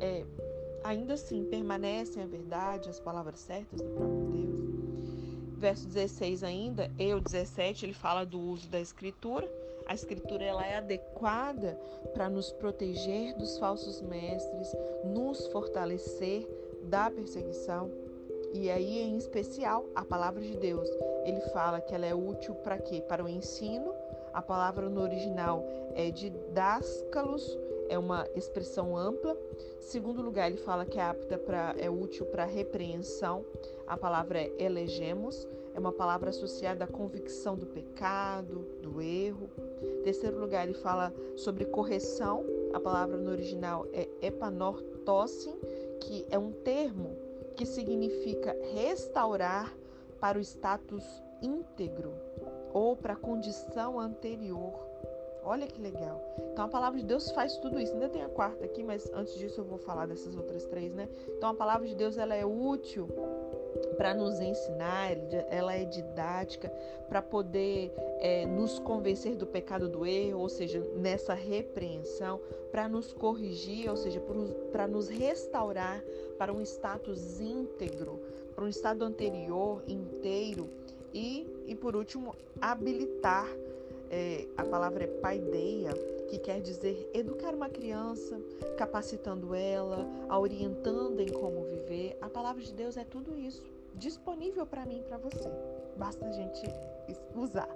é, 0.00 0.24
ainda 0.84 1.14
assim 1.14 1.44
permanecem 1.44 2.22
a 2.22 2.26
verdade, 2.26 2.88
as 2.88 3.00
palavras 3.00 3.40
certas 3.40 3.80
do 3.80 3.88
próprio 3.90 4.30
Deus 4.30 4.50
verso 5.60 5.86
16 5.88 6.42
ainda, 6.42 6.90
eu 6.98 7.20
17, 7.20 7.84
ele 7.84 7.92
fala 7.92 8.24
do 8.24 8.40
uso 8.40 8.66
da 8.68 8.80
escritura. 8.80 9.48
A 9.86 9.94
escritura 9.94 10.42
ela 10.42 10.66
é 10.66 10.76
adequada 10.76 11.78
para 12.14 12.30
nos 12.30 12.50
proteger 12.50 13.36
dos 13.36 13.58
falsos 13.58 14.00
mestres, 14.00 14.74
nos 15.04 15.46
fortalecer 15.48 16.48
da 16.84 17.10
perseguição. 17.10 17.90
E 18.52 18.68
aí, 18.68 18.98
em 18.98 19.16
especial, 19.16 19.86
a 19.94 20.04
palavra 20.04 20.42
de 20.42 20.56
Deus. 20.56 20.88
Ele 21.24 21.40
fala 21.52 21.80
que 21.80 21.94
ela 21.94 22.06
é 22.06 22.14
útil 22.14 22.54
para 22.56 22.78
quê? 22.78 23.00
Para 23.00 23.24
o 23.24 23.28
ensino. 23.28 23.94
A 24.32 24.42
palavra 24.42 24.88
no 24.88 25.00
original 25.00 25.64
é 25.94 26.10
didáscalos, 26.10 27.58
é 27.88 27.96
uma 27.98 28.26
expressão 28.34 28.96
ampla. 28.96 29.36
Segundo 29.78 30.20
lugar, 30.20 30.50
ele 30.50 30.58
fala 30.58 30.84
que 30.84 30.98
é 30.98 31.02
apta 31.02 31.38
para 31.38 31.74
é 31.78 31.88
útil 31.88 32.26
para 32.26 32.44
repreensão. 32.44 33.44
A 33.86 33.96
palavra 33.96 34.40
é 34.40 34.52
elegemos, 34.58 35.48
é 35.74 35.78
uma 35.78 35.92
palavra 35.92 36.30
associada 36.30 36.84
à 36.84 36.88
convicção 36.88 37.56
do 37.56 37.66
pecado, 37.66 38.66
do 38.82 39.00
erro. 39.00 39.48
Terceiro 40.02 40.40
lugar, 40.40 40.66
ele 40.66 40.78
fala 40.78 41.12
sobre 41.36 41.64
correção. 41.64 42.44
A 42.72 42.80
palavra 42.80 43.16
no 43.16 43.30
original 43.30 43.86
é 43.92 44.08
epanortosin, 44.22 45.56
que 46.00 46.26
é 46.30 46.38
um 46.38 46.52
termo 46.52 47.29
que 47.60 47.66
significa 47.66 48.56
restaurar 48.72 49.76
para 50.18 50.38
o 50.38 50.40
status 50.40 51.04
íntegro 51.42 52.14
ou 52.72 52.96
para 52.96 53.12
a 53.12 53.16
condição 53.16 54.00
anterior. 54.00 54.72
Olha 55.44 55.66
que 55.66 55.78
legal. 55.78 56.22
Então 56.52 56.64
a 56.64 56.68
palavra 56.68 56.98
de 56.98 57.04
Deus 57.04 57.30
faz 57.32 57.58
tudo 57.58 57.78
isso. 57.78 57.92
Ainda 57.92 58.08
tem 58.08 58.22
a 58.22 58.30
quarta 58.30 58.64
aqui, 58.64 58.82
mas 58.82 59.10
antes 59.12 59.34
disso 59.34 59.60
eu 59.60 59.64
vou 59.66 59.76
falar 59.76 60.06
dessas 60.06 60.34
outras 60.36 60.64
três, 60.64 60.94
né? 60.94 61.06
Então 61.36 61.50
a 61.50 61.54
palavra 61.54 61.86
de 61.86 61.94
Deus 61.94 62.16
ela 62.16 62.34
é 62.34 62.46
útil 62.46 63.08
para 63.96 64.14
nos 64.14 64.40
ensinar, 64.40 65.10
ela 65.48 65.74
é 65.74 65.84
didática 65.84 66.72
para 67.08 67.20
poder 67.20 67.92
é, 68.20 68.46
nos 68.46 68.78
convencer 68.78 69.36
do 69.36 69.46
pecado 69.46 69.88
do 69.88 70.06
erro, 70.06 70.40
ou 70.40 70.48
seja, 70.48 70.80
nessa 70.96 71.34
repreensão, 71.34 72.40
para 72.70 72.88
nos 72.88 73.12
corrigir, 73.12 73.90
ou 73.90 73.96
seja, 73.96 74.22
para 74.70 74.86
nos 74.86 75.08
restaurar 75.08 76.02
para 76.38 76.52
um 76.52 76.60
status 76.60 77.40
íntegro, 77.40 78.20
para 78.54 78.64
um 78.64 78.68
estado 78.68 79.04
anterior 79.04 79.82
inteiro 79.86 80.68
e, 81.12 81.64
e 81.66 81.74
por 81.74 81.96
último, 81.96 82.34
habilitar 82.60 83.46
é, 84.10 84.46
a 84.56 84.64
palavra 84.64 85.04
é 85.04 85.06
paideia, 85.06 85.92
que 86.28 86.38
quer 86.38 86.60
dizer 86.60 87.10
educar 87.14 87.54
uma 87.54 87.68
criança, 87.68 88.40
capacitando 88.76 89.54
ela, 89.54 90.06
a 90.28 90.38
orientando 90.38 91.20
em 91.20 91.28
como 91.28 91.64
viver. 91.64 92.16
A 92.20 92.28
palavra 92.28 92.62
de 92.62 92.72
Deus 92.72 92.96
é 92.96 93.04
tudo 93.04 93.36
isso, 93.36 93.62
disponível 93.94 94.66
para 94.66 94.84
mim 94.86 94.98
e 95.00 95.02
para 95.02 95.18
você. 95.18 95.50
Basta 95.96 96.26
a 96.26 96.32
gente 96.32 96.62
usar, 97.34 97.68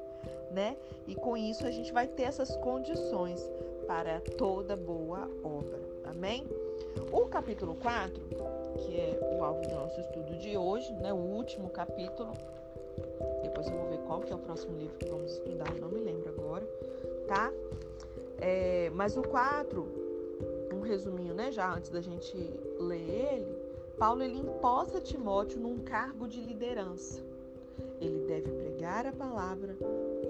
né? 0.52 0.76
E 1.06 1.14
com 1.14 1.36
isso 1.36 1.66
a 1.66 1.70
gente 1.70 1.92
vai 1.92 2.06
ter 2.06 2.24
essas 2.24 2.56
condições 2.56 3.40
para 3.86 4.20
toda 4.20 4.76
boa 4.76 5.28
obra. 5.42 5.80
Amém? 6.04 6.46
O 7.12 7.26
capítulo 7.26 7.74
4, 7.74 8.22
que 8.78 9.00
é 9.00 9.36
o 9.36 9.42
alvo 9.42 9.62
do 9.62 9.74
nosso 9.74 10.00
estudo 10.00 10.36
de 10.38 10.56
hoje, 10.56 10.92
né? 10.94 11.12
O 11.12 11.16
último 11.16 11.68
capítulo, 11.70 12.32
depois 13.42 13.66
eu 13.68 13.76
vou 13.76 13.90
ver 13.90 13.98
qual 14.06 14.20
que 14.20 14.32
é 14.32 14.36
o 14.36 14.38
próximo 14.38 14.76
livro 14.78 14.96
que 14.98 15.08
vamos 15.08 15.32
estudar, 15.32 15.72
não 15.80 15.88
me 15.88 16.00
lembro 16.00 16.28
agora, 16.30 16.68
tá? 17.26 17.52
É, 18.38 18.90
mas 18.90 19.16
o 19.16 19.22
4, 19.22 19.86
um 20.72 20.80
resuminho, 20.80 21.34
né, 21.34 21.52
já 21.52 21.74
antes 21.74 21.90
da 21.90 22.00
gente 22.00 22.36
ler 22.78 23.32
ele, 23.32 23.64
Paulo 23.98 24.22
ele 24.22 24.38
imposta 24.38 25.00
Timóteo 25.00 25.60
num 25.60 25.78
cargo 25.78 26.26
de 26.26 26.40
liderança. 26.40 27.22
Ele 28.00 28.24
deve 28.26 28.50
pregar 28.50 29.06
a 29.06 29.12
palavra 29.12 29.76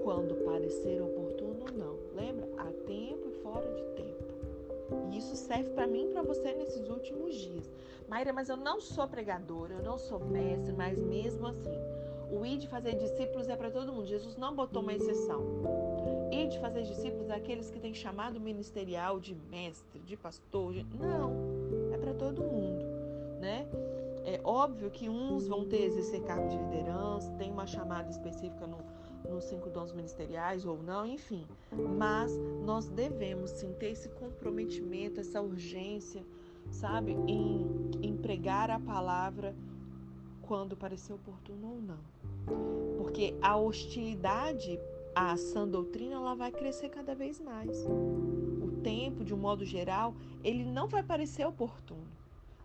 quando 0.03 0.35
parecer 0.45 1.01
oportuno 1.01 1.65
ou 1.67 1.77
não. 1.77 1.95
Lembra? 2.15 2.47
A 2.57 2.65
tempo 2.85 3.27
e 3.27 3.41
fora 3.41 3.67
de 3.73 3.83
tempo. 3.95 4.23
E 5.11 5.17
isso 5.17 5.35
serve 5.35 5.69
para 5.71 5.87
mim 5.87 6.09
e 6.09 6.13
para 6.13 6.21
você 6.21 6.53
nesses 6.53 6.87
últimos 6.89 7.33
dias. 7.33 7.69
Maíra, 8.07 8.31
mas 8.31 8.49
eu 8.49 8.57
não 8.57 8.79
sou 8.79 9.07
pregadora, 9.07 9.73
eu 9.73 9.83
não 9.83 9.97
sou 9.97 10.19
mestre, 10.19 10.73
mas 10.73 10.97
mesmo 10.99 11.47
assim, 11.47 11.75
o 12.35 12.45
ir 12.45 12.57
de 12.57 12.67
fazer 12.67 12.95
discípulos 12.95 13.47
é 13.47 13.55
para 13.55 13.71
todo 13.71 13.93
mundo. 13.93 14.05
Jesus 14.05 14.35
não 14.35 14.55
botou 14.55 14.81
uma 14.81 14.93
exceção. 14.93 15.41
Ir 16.31 16.49
de 16.49 16.59
fazer 16.59 16.83
discípulos 16.83 17.29
é 17.29 17.35
aqueles 17.35 17.69
que 17.71 17.79
têm 17.79 17.93
chamado 17.93 18.39
ministerial 18.39 19.19
de 19.19 19.35
mestre, 19.49 19.99
de 20.01 20.17
pastor. 20.17 20.73
De... 20.73 20.83
Não, 20.97 21.31
é 21.93 21.97
para 21.97 22.13
todo 22.13 22.43
mundo, 22.43 22.85
né? 23.39 23.67
É 24.25 24.41
óbvio 24.43 24.89
que 24.89 25.07
uns 25.07 25.47
vão 25.47 25.65
ter 25.65 25.83
exercer 25.83 26.21
cargo 26.23 26.49
de 26.49 26.57
liderança, 26.57 27.31
tem 27.33 27.51
uma 27.51 27.67
chamada 27.67 28.09
específica 28.09 28.65
no, 28.65 28.79
nos 29.29 29.45
cinco 29.45 29.69
dons 29.69 29.93
ministeriais 29.93 30.65
ou 30.65 30.81
não, 30.81 31.05
enfim. 31.05 31.45
Mas 31.71 32.35
nós 32.63 32.87
devemos 32.87 33.51
sim 33.51 33.71
ter 33.73 33.91
esse 33.91 34.09
comprometimento, 34.09 35.19
essa 35.19 35.41
urgência, 35.41 36.23
sabe, 36.71 37.11
em, 37.27 37.67
em 38.01 38.17
pregar 38.17 38.71
a 38.71 38.79
palavra 38.79 39.55
quando 40.47 40.75
parecer 40.75 41.13
oportuno 41.13 41.71
ou 41.71 41.81
não. 41.81 42.95
Porque 42.97 43.35
a 43.41 43.57
hostilidade 43.57 44.79
à 45.13 45.35
sã 45.37 45.67
doutrina 45.67 46.15
ela 46.15 46.35
vai 46.35 46.51
crescer 46.51 46.89
cada 46.89 47.15
vez 47.15 47.39
mais. 47.39 47.85
O 47.85 48.79
tempo, 48.83 49.23
de 49.23 49.33
um 49.33 49.37
modo 49.37 49.65
geral, 49.65 50.13
ele 50.43 50.63
não 50.63 50.87
vai 50.87 51.03
parecer 51.03 51.45
oportuno. 51.45 52.07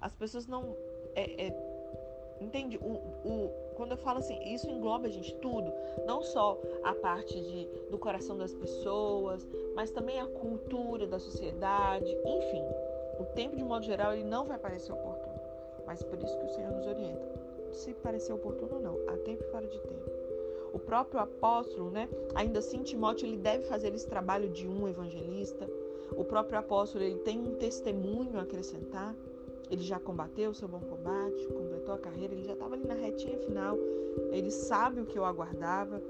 As 0.01 0.13
pessoas 0.15 0.47
não. 0.47 0.77
É, 1.15 1.47
é, 1.47 2.37
entende? 2.41 2.79
O, 2.79 2.93
o, 3.29 3.51
quando 3.77 3.93
eu 3.93 3.99
falo 3.99 4.19
assim, 4.19 4.39
isso 4.53 4.69
engloba, 4.71 5.11
gente, 5.11 5.35
tudo. 5.37 5.73
Não 6.07 6.23
só 6.23 6.59
a 6.85 6.95
parte 6.95 7.35
de, 7.35 7.67
do 7.91 7.99
coração 7.99 8.37
das 8.37 8.55
pessoas, 8.55 9.47
mas 9.75 9.91
também 9.91 10.21
a 10.21 10.27
cultura 10.27 11.07
da 11.07 11.19
sociedade. 11.19 12.11
Enfim, 12.25 12.63
o 13.19 13.25
tempo, 13.35 13.57
de 13.57 13.65
modo 13.65 13.85
geral, 13.85 14.13
ele 14.13 14.25
não 14.25 14.45
vai 14.45 14.59
parecer 14.59 14.93
oportuno. 14.93 15.41
Mas 15.87 16.03
por 16.03 16.19
isso 16.23 16.37
que 16.39 16.45
o 16.45 16.51
Senhor 16.51 16.71
nos 16.71 16.87
orienta 16.87 17.40
se 17.73 17.95
parecer 17.95 18.33
oportuno 18.33 18.77
ou 18.77 18.81
não, 18.81 18.99
há 19.09 19.17
tempo 19.19 19.43
e 19.43 19.51
fora 19.51 19.67
de 19.67 19.79
tempo. 19.81 20.11
O 20.73 20.79
próprio 20.79 21.21
apóstolo, 21.21 21.91
né? 21.91 22.09
Ainda 22.35 22.61
assim, 22.61 22.83
Timóteo 22.83 23.27
ele 23.27 23.37
deve 23.37 23.65
fazer 23.65 23.93
esse 23.95 24.07
trabalho 24.07 24.49
de 24.49 24.69
um 24.69 24.89
evangelista. 24.89 25.69
O 26.13 26.25
próprio 26.25 26.59
apóstolo 26.59 27.03
ele 27.03 27.19
tem 27.19 27.39
um 27.39 27.57
testemunho 27.57 28.39
a 28.39 28.43
acrescentar. 28.43 29.15
Ele 29.69 29.83
já 29.83 29.99
combateu 29.99 30.51
o 30.51 30.55
seu 30.55 30.69
bom 30.69 30.81
combate, 30.81 31.47
completou 31.47 31.95
a 31.95 31.99
carreira, 31.99 32.35
ele 32.35 32.45
já 32.45 32.53
estava 32.53 32.75
ali 32.75 32.87
na 32.87 32.95
retinha 32.95 33.39
final. 33.39 33.77
Ele 34.31 34.51
sabe 34.51 35.01
o 35.01 35.07
que 35.07 35.19
eu 35.19 35.25
aguardava, 35.25 36.03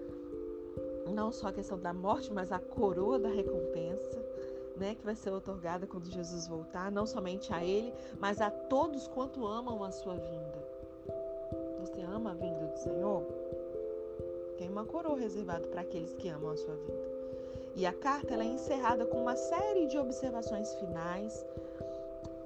não 1.11 1.31
só 1.33 1.49
a 1.49 1.53
questão 1.53 1.79
da 1.79 1.93
morte, 1.93 2.33
mas 2.33 2.53
a 2.53 2.59
coroa 2.59 3.19
da 3.19 3.29
recompensa, 3.29 4.25
né, 4.77 4.95
que 4.95 5.05
vai 5.05 5.15
ser 5.15 5.31
otorgada 5.31 5.87
quando 5.87 6.07
Jesus 6.07 6.47
voltar, 6.47 6.91
não 6.91 7.07
somente 7.07 7.53
a 7.53 7.63
ele, 7.63 7.93
mas 8.19 8.41
a 8.41 8.51
todos 8.51 9.07
quanto 9.09 9.47
amam 9.47 9.85
a 9.85 9.91
sua 9.91 10.15
vinda. 10.15 10.50
Ama 12.21 12.35
vinda 12.35 12.67
do 12.67 12.77
Senhor? 12.77 13.23
Tem 14.59 14.69
uma 14.69 14.85
coroa 14.85 15.17
reservada 15.17 15.67
para 15.69 15.81
aqueles 15.81 16.13
que 16.13 16.29
amam 16.29 16.51
a 16.51 16.57
sua 16.57 16.75
vinda. 16.75 17.11
E 17.75 17.87
a 17.87 17.95
carta 17.95 18.35
ela 18.35 18.45
é 18.45 18.47
encerrada 18.47 19.07
com 19.07 19.23
uma 19.23 19.37
série 19.37 19.87
de 19.87 19.97
observações 19.97 20.71
finais, 20.75 21.47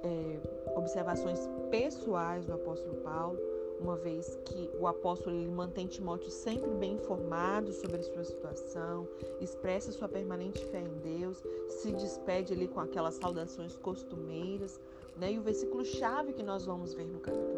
é, 0.01 0.77
observações 0.77 1.41
pessoais 1.69 2.45
do 2.45 2.53
apóstolo 2.53 2.95
Paulo 3.01 3.37
uma 3.79 3.95
vez 3.95 4.37
que 4.45 4.69
o 4.79 4.87
apóstolo 4.87 5.35
ele 5.35 5.51
mantém 5.51 5.87
Timóteo 5.87 6.29
sempre 6.29 6.69
bem 6.71 6.93
informado 6.93 7.73
sobre 7.73 7.97
a 7.97 8.03
sua 8.03 8.23
situação, 8.23 9.07
expressa 9.41 9.91
sua 9.91 10.07
permanente 10.07 10.65
fé 10.67 10.79
em 10.79 11.19
Deus, 11.19 11.43
se 11.67 11.91
despede 11.91 12.53
ali 12.53 12.67
com 12.67 12.79
aquelas 12.79 13.15
saudações 13.15 13.75
costumeiras, 13.77 14.79
né? 15.17 15.33
E 15.33 15.39
o 15.39 15.41
versículo 15.41 15.83
chave 15.83 16.33
que 16.33 16.43
nós 16.43 16.65
vamos 16.65 16.93
ver 16.93 17.05
no 17.05 17.19
capítulo 17.19 17.54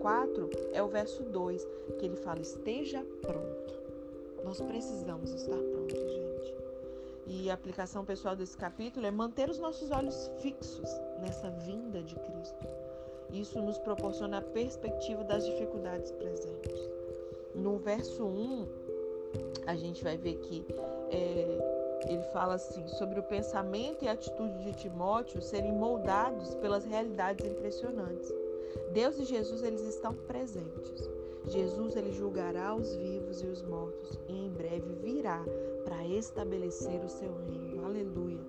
4 0.00 0.50
é 0.72 0.82
o 0.82 0.88
verso 0.88 1.22
2, 1.22 1.66
que 1.98 2.06
ele 2.06 2.16
fala: 2.16 2.40
"Esteja 2.40 3.04
pronto". 3.22 3.74
Nós 4.44 4.60
precisamos 4.60 5.30
estar 5.32 5.56
prontos, 5.56 5.98
gente. 5.98 6.54
E 7.26 7.50
a 7.50 7.54
aplicação 7.54 8.04
pessoal 8.04 8.34
desse 8.34 8.56
capítulo 8.56 9.04
é 9.06 9.10
manter 9.10 9.50
os 9.50 9.58
nossos 9.58 9.90
olhos 9.90 10.30
fixos 10.40 10.88
nessa 11.20 11.50
vinda 11.50 12.02
de 12.02 12.14
Cristo 12.14 12.88
isso 13.32 13.60
nos 13.60 13.78
proporciona 13.78 14.38
a 14.38 14.42
perspectiva 14.42 15.22
das 15.24 15.44
dificuldades 15.44 16.10
presentes. 16.12 16.90
No 17.54 17.76
verso 17.78 18.24
1, 18.24 18.66
a 19.66 19.76
gente 19.76 20.02
vai 20.02 20.16
ver 20.16 20.36
que 20.36 20.64
é, 21.10 21.58
ele 22.08 22.22
fala 22.32 22.54
assim 22.54 22.86
sobre 22.88 23.20
o 23.20 23.22
pensamento 23.22 24.04
e 24.04 24.08
a 24.08 24.12
atitude 24.12 24.64
de 24.64 24.72
Timóteo 24.72 25.42
serem 25.42 25.72
moldados 25.72 26.54
pelas 26.56 26.84
realidades 26.84 27.44
impressionantes. 27.46 28.32
Deus 28.92 29.18
e 29.18 29.24
Jesus 29.24 29.62
eles 29.62 29.82
estão 29.82 30.14
presentes. 30.14 31.08
Jesus 31.46 31.96
ele 31.96 32.12
julgará 32.12 32.74
os 32.74 32.94
vivos 32.96 33.42
e 33.42 33.46
os 33.46 33.62
mortos 33.62 34.18
e 34.28 34.32
em 34.32 34.50
breve 34.50 34.92
virá 35.02 35.44
para 35.84 36.06
estabelecer 36.06 37.02
o 37.04 37.08
seu 37.08 37.32
reino. 37.46 37.84
Aleluia. 37.84 38.40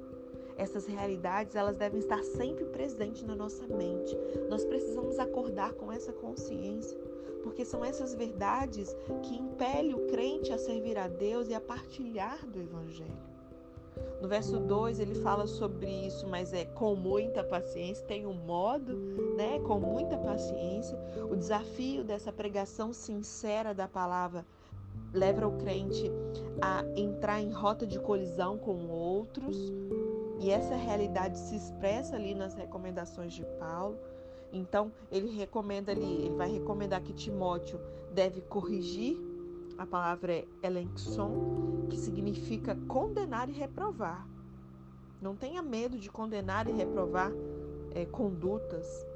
Essas 0.57 0.85
realidades, 0.85 1.55
elas 1.55 1.77
devem 1.77 1.99
estar 1.99 2.21
sempre 2.21 2.65
presentes 2.65 3.23
na 3.23 3.33
nossa 3.33 3.65
mente. 3.67 4.17
Nós 4.49 4.65
precisamos 4.65 5.17
acordar 5.17 5.71
com 5.73 5.89
essa 5.89 6.11
consciência, 6.11 6.97
porque 7.43 7.63
são 7.63 7.85
essas 7.85 8.13
verdades 8.13 8.93
que 9.23 9.35
impelem 9.35 9.93
o 9.93 10.07
crente 10.07 10.51
a 10.51 10.57
servir 10.57 10.97
a 10.97 11.07
Deus 11.07 11.47
e 11.47 11.53
a 11.53 11.61
partilhar 11.61 12.45
do 12.45 12.59
evangelho. 12.59 13.28
No 14.21 14.27
verso 14.27 14.59
2 14.59 14.99
ele 14.99 15.15
fala 15.15 15.47
sobre 15.47 15.89
isso, 15.89 16.27
mas 16.27 16.53
é 16.53 16.65
com 16.65 16.95
muita 16.95 17.43
paciência, 17.43 18.05
tem 18.05 18.25
um 18.25 18.33
modo, 18.33 18.95
né, 19.37 19.59
com 19.59 19.79
muita 19.79 20.17
paciência. 20.17 20.97
O 21.29 21.35
desafio 21.35 22.03
dessa 22.03 22.31
pregação 22.31 22.91
sincera 22.91 23.73
da 23.73 23.87
palavra 23.87 24.45
leva 25.13 25.47
o 25.47 25.57
crente 25.57 26.11
a 26.61 26.83
entrar 26.95 27.41
em 27.41 27.51
rota 27.51 27.87
de 27.87 27.99
colisão 27.99 28.57
com 28.57 28.87
outros, 28.89 29.57
e 30.39 30.49
essa 30.51 30.75
realidade 30.75 31.37
se 31.37 31.55
expressa 31.55 32.15
ali 32.15 32.33
nas 32.33 32.53
recomendações 32.53 33.33
de 33.33 33.45
Paulo. 33.59 33.97
Então, 34.51 34.91
ele 35.11 35.29
recomenda 35.29 35.91
ali, 35.91 36.25
ele 36.25 36.35
vai 36.35 36.49
recomendar 36.49 37.01
que 37.01 37.13
Timóteo 37.13 37.79
deve 38.13 38.41
corrigir. 38.41 39.17
A 39.79 39.85
palavra 39.85 40.33
é 40.33 40.47
elenxon, 40.61 41.87
que 41.89 41.95
significa 41.95 42.75
condenar 42.85 43.47
e 43.47 43.53
reprovar. 43.53 44.27
Não 45.21 45.37
tenha 45.37 45.61
medo 45.61 45.97
de 45.97 46.11
condenar 46.11 46.67
e 46.67 46.73
reprovar 46.73 47.31
é, 47.91 48.05
condutas, 48.05 49.07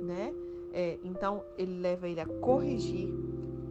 né? 0.00 0.32
É, 0.72 0.96
então, 1.02 1.44
ele 1.58 1.80
leva 1.80 2.08
ele 2.08 2.20
a 2.20 2.26
corrigir, 2.26 3.12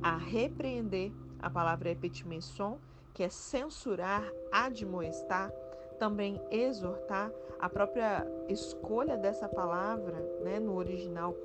a 0.04 0.18
repreender. 0.18 1.14
A 1.40 1.50
palavra 1.50 1.90
é 1.90 1.96
petimenson, 1.96 2.78
que 3.14 3.24
é 3.24 3.30
censurar, 3.30 4.30
admoestar 4.52 5.54
também 5.98 6.42
exortar, 6.50 7.32
a 7.60 7.70
própria 7.70 8.26
escolha 8.50 9.16
dessa 9.16 9.48
palavra, 9.48 10.20
né, 10.44 10.60
no 10.60 10.76
original, 10.76 11.36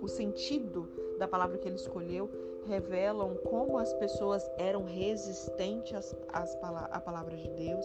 o 0.00 0.06
sentido 0.06 0.88
da 1.18 1.26
palavra 1.26 1.58
que 1.58 1.66
ele 1.66 1.74
escolheu, 1.74 2.30
revelam 2.66 3.36
como 3.44 3.78
as 3.78 3.92
pessoas 3.94 4.48
eram 4.58 4.84
resistentes 4.84 5.94
às, 5.94 6.16
às 6.28 6.54
à 6.90 7.00
palavra 7.00 7.36
de 7.36 7.48
Deus. 7.50 7.84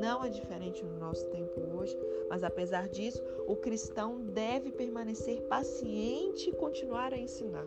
Não 0.00 0.24
é 0.24 0.28
diferente 0.28 0.84
no 0.84 0.98
nosso 0.98 1.26
tempo 1.26 1.60
hoje, 1.76 1.96
mas 2.28 2.42
apesar 2.44 2.88
disso, 2.88 3.22
o 3.46 3.56
cristão 3.56 4.20
deve 4.20 4.70
permanecer 4.70 5.42
paciente 5.42 6.50
e 6.50 6.52
continuar 6.52 7.12
a 7.12 7.18
ensinar. 7.18 7.66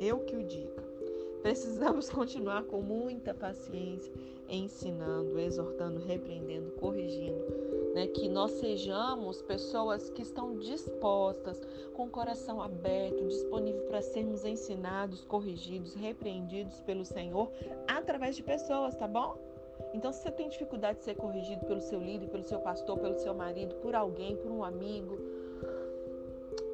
Eu 0.00 0.20
que 0.20 0.36
o 0.36 0.42
diga. 0.42 0.84
Precisamos 1.42 2.08
continuar 2.10 2.64
com 2.64 2.80
muita 2.80 3.32
paciência, 3.32 4.12
ensinando, 4.48 5.38
exortando, 5.38 6.00
repreendendo, 6.00 6.70
corrigindo. 6.72 7.44
Né? 7.96 8.08
Que 8.08 8.28
nós 8.28 8.50
sejamos 8.50 9.40
pessoas 9.40 10.10
que 10.10 10.20
estão 10.20 10.58
dispostas, 10.58 11.58
com 11.94 12.04
o 12.04 12.10
coração 12.10 12.60
aberto, 12.60 13.26
disponível 13.26 13.80
para 13.84 14.02
sermos 14.02 14.44
ensinados, 14.44 15.24
corrigidos, 15.24 15.94
repreendidos 15.94 16.78
pelo 16.82 17.06
Senhor 17.06 17.50
através 17.88 18.36
de 18.36 18.42
pessoas, 18.42 18.94
tá 18.96 19.08
bom? 19.08 19.38
Então, 19.94 20.12
se 20.12 20.20
você 20.20 20.30
tem 20.30 20.46
dificuldade 20.50 20.98
de 20.98 21.04
ser 21.04 21.14
corrigido 21.14 21.64
pelo 21.64 21.80
seu 21.80 21.98
líder, 21.98 22.28
pelo 22.28 22.44
seu 22.44 22.58
pastor, 22.60 22.98
pelo 22.98 23.16
seu 23.16 23.32
marido, 23.32 23.74
por 23.76 23.94
alguém, 23.94 24.36
por 24.36 24.50
um 24.50 24.62
amigo, 24.62 25.18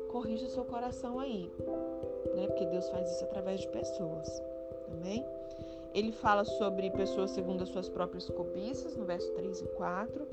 corrija 0.09 0.47
o 0.47 0.51
seu 0.51 0.65
coração 0.65 1.21
aí, 1.21 1.49
né? 2.35 2.49
Porque 2.49 2.67
Deus 2.67 2.89
faz 2.89 3.09
isso 3.09 3.23
através 3.23 3.61
de 3.61 3.69
pessoas. 3.69 4.43
Amém? 4.91 5.25
Ele 5.95 6.11
fala 6.11 6.45
sobre 6.45 6.91
pessoas 6.91 7.31
segundo 7.31 7.63
as 7.63 7.69
suas 7.69 7.89
próprias 7.89 8.29
cobiças, 8.29 8.97
no 8.97 9.05
verso 9.05 9.31
3 9.35 9.61
e 9.61 9.69
4. 9.69 10.27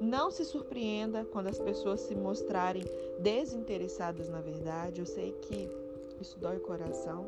Não 0.00 0.30
se 0.30 0.44
surpreenda 0.44 1.24
quando 1.24 1.48
as 1.48 1.58
pessoas 1.58 2.00
se 2.00 2.14
mostrarem 2.14 2.84
desinteressadas 3.18 4.28
na 4.28 4.40
verdade. 4.40 5.00
Eu 5.00 5.06
sei 5.06 5.32
que 5.42 5.68
isso 6.20 6.38
dói 6.38 6.56
o 6.56 6.60
coração, 6.60 7.26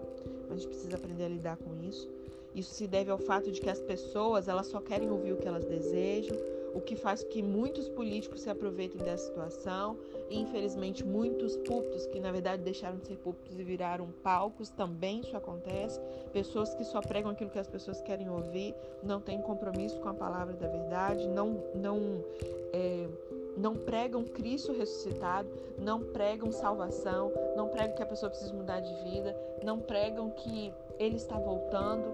mas 0.49 0.53
a 0.53 0.57
gente 0.57 0.69
precisa 0.69 0.97
aprender 0.97 1.25
a 1.25 1.29
lidar 1.29 1.57
com 1.57 1.75
isso. 1.89 2.09
Isso 2.55 2.75
se 2.75 2.87
deve 2.87 3.11
ao 3.11 3.19
fato 3.19 3.51
de 3.51 3.61
que 3.61 3.71
as 3.71 3.81
pessoas 3.81 4.49
elas 4.49 4.67
só 4.67 4.81
querem 4.81 5.11
ouvir 5.11 5.33
o 5.33 5.37
que 5.37 5.47
elas 5.47 5.65
desejam, 5.65 6.37
o 6.75 6.81
que 6.81 6.97
faz 6.97 7.23
que 7.23 7.43
muitos 7.43 7.89
políticos 7.89 8.43
se 8.43 8.51
aproveitem 8.51 8.99
dessa 8.99 9.27
situação. 9.27 9.97
E, 10.29 10.39
infelizmente, 10.39 11.05
muitos 11.05 11.57
púlpitos, 11.57 12.07
que 12.07 12.21
na 12.21 12.31
verdade 12.31 12.63
deixaram 12.63 12.99
de 12.99 13.07
ser 13.07 13.17
púlpitos 13.17 13.59
e 13.59 13.63
viraram 13.63 14.09
palcos, 14.23 14.71
também 14.71 15.21
isso 15.21 15.37
acontece. 15.37 16.01
Pessoas 16.33 16.73
que 16.75 16.85
só 16.85 17.01
pregam 17.01 17.33
aquilo 17.33 17.51
que 17.51 17.59
as 17.59 17.67
pessoas 17.67 18.01
querem 18.03 18.31
ouvir, 18.31 18.75
não 19.03 19.21
têm 19.21 19.41
compromisso 19.43 19.99
com 20.01 20.09
a 20.09 20.15
palavra 20.15 20.55
da 20.55 20.69
verdade, 20.69 21.27
não, 21.27 21.65
não, 21.75 22.25
é, 22.73 23.09
não 23.57 23.75
pregam 23.75 24.25
Cristo 24.25 24.73
ressuscitado, 24.73 25.49
não 25.79 26.01
pregam 26.01 26.53
salvação, 26.53 27.33
não 27.57 27.69
pregam 27.69 27.97
que 27.97 28.03
a 28.03 28.07
pessoa 28.07 28.31
precisa 28.31 28.53
mudar 28.55 28.81
de 28.81 28.95
vida, 29.03 29.37
não 29.65 29.81
pregam 29.81 30.31
que 30.31 30.73
Ele 30.99 31.17
está 31.17 31.37
voltando, 31.39 32.05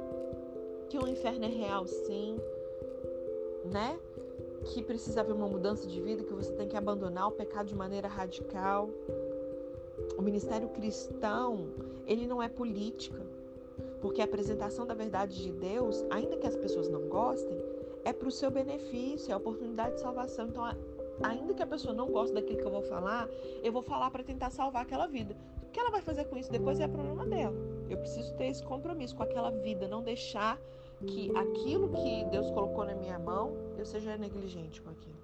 que 0.88 0.96
o 0.98 1.06
inferno 1.06 1.44
é 1.44 1.48
real 1.48 1.86
sim, 1.86 2.38
né? 3.70 3.98
Que 4.66 4.82
precisa 4.82 5.20
haver 5.20 5.32
uma 5.32 5.48
mudança 5.48 5.86
de 5.86 6.00
vida, 6.00 6.24
que 6.24 6.32
você 6.32 6.52
tem 6.52 6.68
que 6.68 6.76
abandonar 6.76 7.28
o 7.28 7.32
pecado 7.32 7.66
de 7.66 7.74
maneira 7.74 8.08
radical. 8.08 8.90
O 10.18 10.22
ministério 10.22 10.68
cristão, 10.68 11.68
ele 12.06 12.26
não 12.26 12.42
é 12.42 12.48
política, 12.48 13.20
porque 14.00 14.20
a 14.20 14.24
apresentação 14.24 14.86
da 14.86 14.94
verdade 14.94 15.42
de 15.42 15.52
Deus, 15.52 16.04
ainda 16.10 16.36
que 16.36 16.46
as 16.46 16.56
pessoas 16.56 16.88
não 16.88 17.08
gostem, 17.08 17.56
é 18.04 18.12
para 18.12 18.28
o 18.28 18.30
seu 18.30 18.50
benefício, 18.50 19.30
é 19.30 19.34
a 19.34 19.36
oportunidade 19.36 19.94
de 19.94 20.00
salvação. 20.00 20.46
Então, 20.46 20.64
ainda 21.22 21.54
que 21.54 21.62
a 21.62 21.66
pessoa 21.66 21.94
não 21.94 22.10
goste 22.10 22.34
daquilo 22.34 22.58
que 22.58 22.66
eu 22.66 22.70
vou 22.70 22.82
falar, 22.82 23.28
eu 23.62 23.72
vou 23.72 23.82
falar 23.82 24.10
para 24.10 24.22
tentar 24.22 24.50
salvar 24.50 24.82
aquela 24.82 25.06
vida. 25.06 25.36
O 25.62 25.70
que 25.70 25.80
ela 25.80 25.90
vai 25.90 26.00
fazer 26.00 26.24
com 26.26 26.36
isso 26.36 26.50
depois 26.50 26.80
é 26.80 26.88
problema 26.88 27.26
dela. 27.26 27.56
Eu 27.88 27.98
preciso 27.98 28.34
ter 28.34 28.46
esse 28.46 28.62
compromisso 28.62 29.14
com 29.14 29.22
aquela 29.22 29.50
vida, 29.50 29.88
não 29.88 30.02
deixar 30.02 30.60
que 31.04 31.30
aquilo 31.36 31.88
que 31.90 32.24
Deus 32.30 32.50
colocou 32.50 32.84
na 32.84 32.94
minha 32.94 33.18
mão, 33.18 33.56
eu 33.76 33.84
seja 33.84 34.16
negligente 34.16 34.80
com 34.80 34.90
aquilo, 34.90 35.18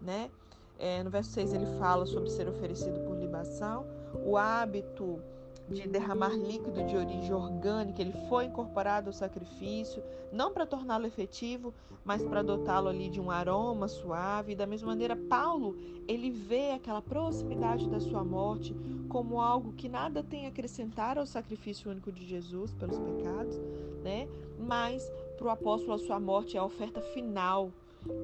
né? 0.00 0.30
É, 0.78 1.02
no 1.02 1.10
verso 1.10 1.30
6 1.30 1.54
ele 1.54 1.66
fala 1.78 2.06
sobre 2.06 2.30
ser 2.30 2.48
oferecido 2.48 3.00
por 3.00 3.16
libação, 3.16 3.86
o 4.24 4.36
hábito 4.36 5.20
de 5.70 5.86
derramar 5.86 6.34
líquido 6.34 6.84
de 6.84 6.96
origem 6.96 7.32
orgânica, 7.32 8.00
ele 8.00 8.14
foi 8.28 8.46
incorporado 8.46 9.08
ao 9.08 9.12
sacrifício, 9.12 10.02
não 10.32 10.52
para 10.52 10.66
torná-lo 10.66 11.06
efetivo, 11.06 11.74
mas 12.04 12.22
para 12.22 12.42
dotá-lo 12.42 12.88
ali 12.88 13.08
de 13.10 13.20
um 13.20 13.30
aroma 13.30 13.86
suave. 13.86 14.52
E 14.52 14.56
da 14.56 14.66
mesma 14.66 14.88
maneira, 14.88 15.14
Paulo, 15.14 15.76
ele 16.06 16.30
vê 16.30 16.72
aquela 16.72 17.02
proximidade 17.02 17.88
da 17.88 18.00
sua 18.00 18.24
morte 18.24 18.74
como 19.08 19.40
algo 19.40 19.72
que 19.72 19.88
nada 19.88 20.22
tem 20.22 20.46
a 20.46 20.48
acrescentar 20.48 21.18
ao 21.18 21.26
sacrifício 21.26 21.90
único 21.90 22.10
de 22.10 22.26
Jesus 22.26 22.72
pelos 22.74 22.98
pecados, 22.98 23.56
né? 24.02 24.26
Mas 24.58 25.10
para 25.36 25.46
o 25.46 25.50
apóstolo 25.50 25.92
a 25.94 25.98
sua 25.98 26.18
morte 26.18 26.56
é 26.56 26.60
a 26.60 26.64
oferta 26.64 27.00
final 27.00 27.70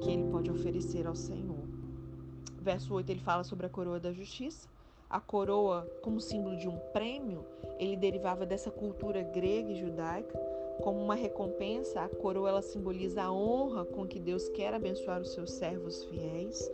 que 0.02 0.11
ele 0.11 0.30
pode 0.30 0.50
oferecer 0.50 1.07
ao 1.07 1.14
Senhor. 1.14 1.64
Verso 2.61 2.94
8 2.94 3.11
ele 3.11 3.20
fala 3.20 3.44
sobre 3.44 3.66
a 3.66 3.68
coroa 3.68 4.00
da 4.00 4.12
justiça 4.12 4.66
a 5.14 5.20
coroa 5.20 5.87
como 6.03 6.20
símbolo 6.20 6.57
de 6.57 6.68
um 6.68 6.77
prêmio, 6.92 7.46
ele 7.79 7.96
derivava 7.96 8.44
dessa 8.44 8.68
cultura 8.68 9.22
grega 9.22 9.70
e 9.70 9.77
judaica. 9.77 10.37
Como 10.83 11.00
uma 11.00 11.14
recompensa, 11.14 12.00
a 12.00 12.09
coroa 12.09 12.48
ela 12.48 12.62
simboliza 12.62 13.22
a 13.22 13.33
honra 13.33 13.85
com 13.85 14.09
que 14.09 14.18
Deus 14.18 14.48
quer 14.48 14.74
abençoar 14.74 15.20
os 15.20 15.33
seus 15.33 15.53
servos 15.53 16.05
fiéis. 16.07 16.68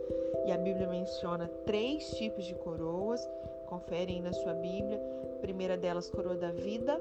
E 0.47 0.51
a 0.51 0.57
Bíblia 0.57 0.87
menciona 0.87 1.47
três 1.67 2.09
tipos 2.17 2.43
de 2.45 2.55
coroas. 2.55 3.23
Conferem 3.67 4.23
na 4.23 4.33
sua 4.33 4.55
Bíblia. 4.55 4.99
A 5.35 5.41
primeira 5.41 5.77
delas, 5.77 6.09
coroa 6.09 6.35
da 6.35 6.49
vida. 6.49 6.99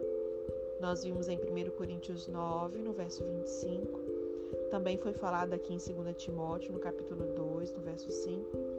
Nós 0.79 1.05
vimos 1.05 1.27
em 1.31 1.39
1 1.39 1.71
Coríntios 1.71 2.29
9, 2.29 2.83
no 2.83 2.93
verso 2.93 3.25
25. 3.25 3.99
Também 4.71 4.99
foi 4.99 5.15
falado 5.15 5.55
aqui 5.55 5.73
em 5.73 5.79
2 5.79 6.17
Timóteo, 6.19 6.71
no 6.71 6.79
capítulo 6.79 7.25
2, 7.35 7.73
no 7.73 7.81
verso 7.81 8.11
5. 8.11 8.70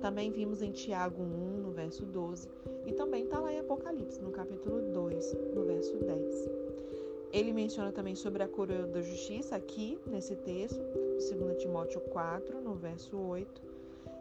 Também 0.00 0.30
vimos 0.30 0.62
em 0.62 0.70
Tiago 0.70 1.22
1, 1.22 1.26
no 1.62 1.70
verso 1.70 2.04
12, 2.04 2.48
e 2.86 2.92
também 2.92 3.24
está 3.24 3.40
lá 3.40 3.52
em 3.52 3.58
Apocalipse, 3.58 4.20
no 4.20 4.30
capítulo 4.30 4.92
2, 4.92 5.36
no 5.54 5.64
verso 5.64 5.96
10. 5.96 6.50
Ele 7.32 7.52
menciona 7.52 7.92
também 7.92 8.14
sobre 8.14 8.42
a 8.42 8.48
coroa 8.48 8.86
da 8.86 9.00
justiça 9.02 9.56
aqui 9.56 9.98
nesse 10.06 10.36
texto, 10.36 10.80
2 11.18 11.58
Timóteo 11.58 12.00
4, 12.00 12.60
no 12.60 12.74
verso 12.74 13.16
8. 13.18 13.62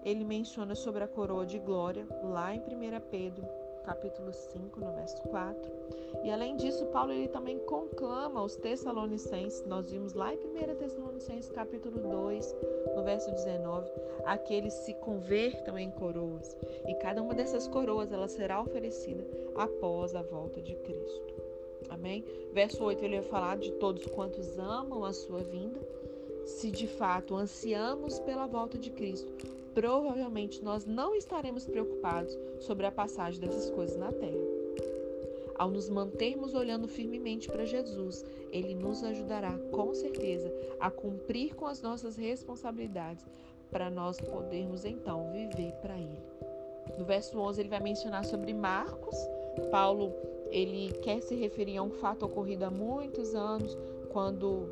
Ele 0.03 0.23
menciona 0.23 0.75
sobre 0.75 1.03
a 1.03 1.07
coroa 1.07 1.45
de 1.45 1.59
glória 1.59 2.07
lá 2.23 2.53
em 2.53 2.59
1 2.59 2.63
Pedro 3.09 3.45
capítulo 3.86 4.34
5, 4.34 4.80
no 4.80 4.91
verso 4.93 5.21
4. 5.30 5.71
E 6.24 6.32
além 6.32 6.58
disso, 6.58 6.86
Paulo 6.88 7.12
ele 7.12 7.28
também 7.28 7.60
conclama 7.60 8.43
os 8.43 8.56
Tessalonicenses, 8.56 9.63
nós 9.67 9.91
vimos 9.91 10.13
lá 10.13 10.34
em 10.34 10.38
1 10.38 10.76
Tessalonicenses 10.76 11.52
capítulo 11.52 12.00
2, 12.00 12.56
no 12.95 13.04
verso 13.04 13.32
19, 13.32 13.89
aqueles 14.26 14.74
se 14.74 14.93
convertam 14.95 15.78
em 15.78 15.91
coroas, 15.91 16.58
e 16.88 16.95
cada 16.95 17.21
uma 17.21 17.36
dessas 17.36 17.67
coroas 17.67 18.12
ela 18.12 18.28
será 18.28 18.60
oferecida 18.60 19.26
após 19.56 20.15
a 20.15 20.24
volta 20.24 20.62
de 20.62 20.76
Cristo. 20.76 21.36
Amém? 21.89 22.26
Verso 22.54 22.84
8 22.84 23.06
ele 23.06 23.19
vai 23.19 23.30
falar 23.30 23.58
de 23.58 23.71
todos 23.74 24.06
quantos 24.08 24.58
amam 24.58 25.06
a 25.06 25.13
sua 25.13 25.41
vinda, 25.41 25.80
se 26.45 26.71
de 26.71 26.88
fato 26.88 27.36
ansiamos 27.36 28.19
pela 28.19 28.48
volta 28.48 28.78
de 28.78 28.89
Cristo, 28.89 29.32
provavelmente 29.75 30.63
nós 30.63 30.85
não 30.85 31.13
estaremos 31.13 31.67
preocupados 31.67 32.35
sobre 32.61 32.85
a 32.85 32.91
passagem 32.91 33.41
dessas 33.41 33.69
coisas 33.69 33.97
na 33.97 34.11
terra. 34.11 34.55
Ao 35.57 35.69
nos 35.69 35.89
mantermos 35.89 36.53
olhando 36.53 36.88
firmemente 36.88 37.49
para 37.49 37.65
Jesus, 37.65 38.25
ele 38.51 38.73
nos 38.73 39.03
ajudará 39.03 39.57
com 39.71 39.93
certeza 39.93 40.51
a 40.79 40.89
cumprir 40.89 41.55
com 41.55 41.65
as 41.65 41.81
nossas 41.81 42.15
responsabilidades 42.15 43.25
para 43.69 43.89
nós 43.89 44.19
podermos 44.19 44.85
então 44.85 45.31
viver 45.31 45.73
para 45.81 45.97
ele. 45.97 46.23
No 46.97 47.03
verso 47.03 47.38
11 47.38 47.61
ele 47.61 47.69
vai 47.69 47.79
mencionar 47.79 48.23
sobre 48.23 48.53
Marcos. 48.53 49.15
Paulo, 49.71 50.13
ele 50.51 50.91
quer 51.01 51.21
se 51.21 51.35
referir 51.35 51.77
a 51.77 51.83
um 51.83 51.89
fato 51.89 52.25
ocorrido 52.25 52.65
há 52.65 52.71
muitos 52.71 53.35
anos, 53.35 53.77
quando 54.09 54.69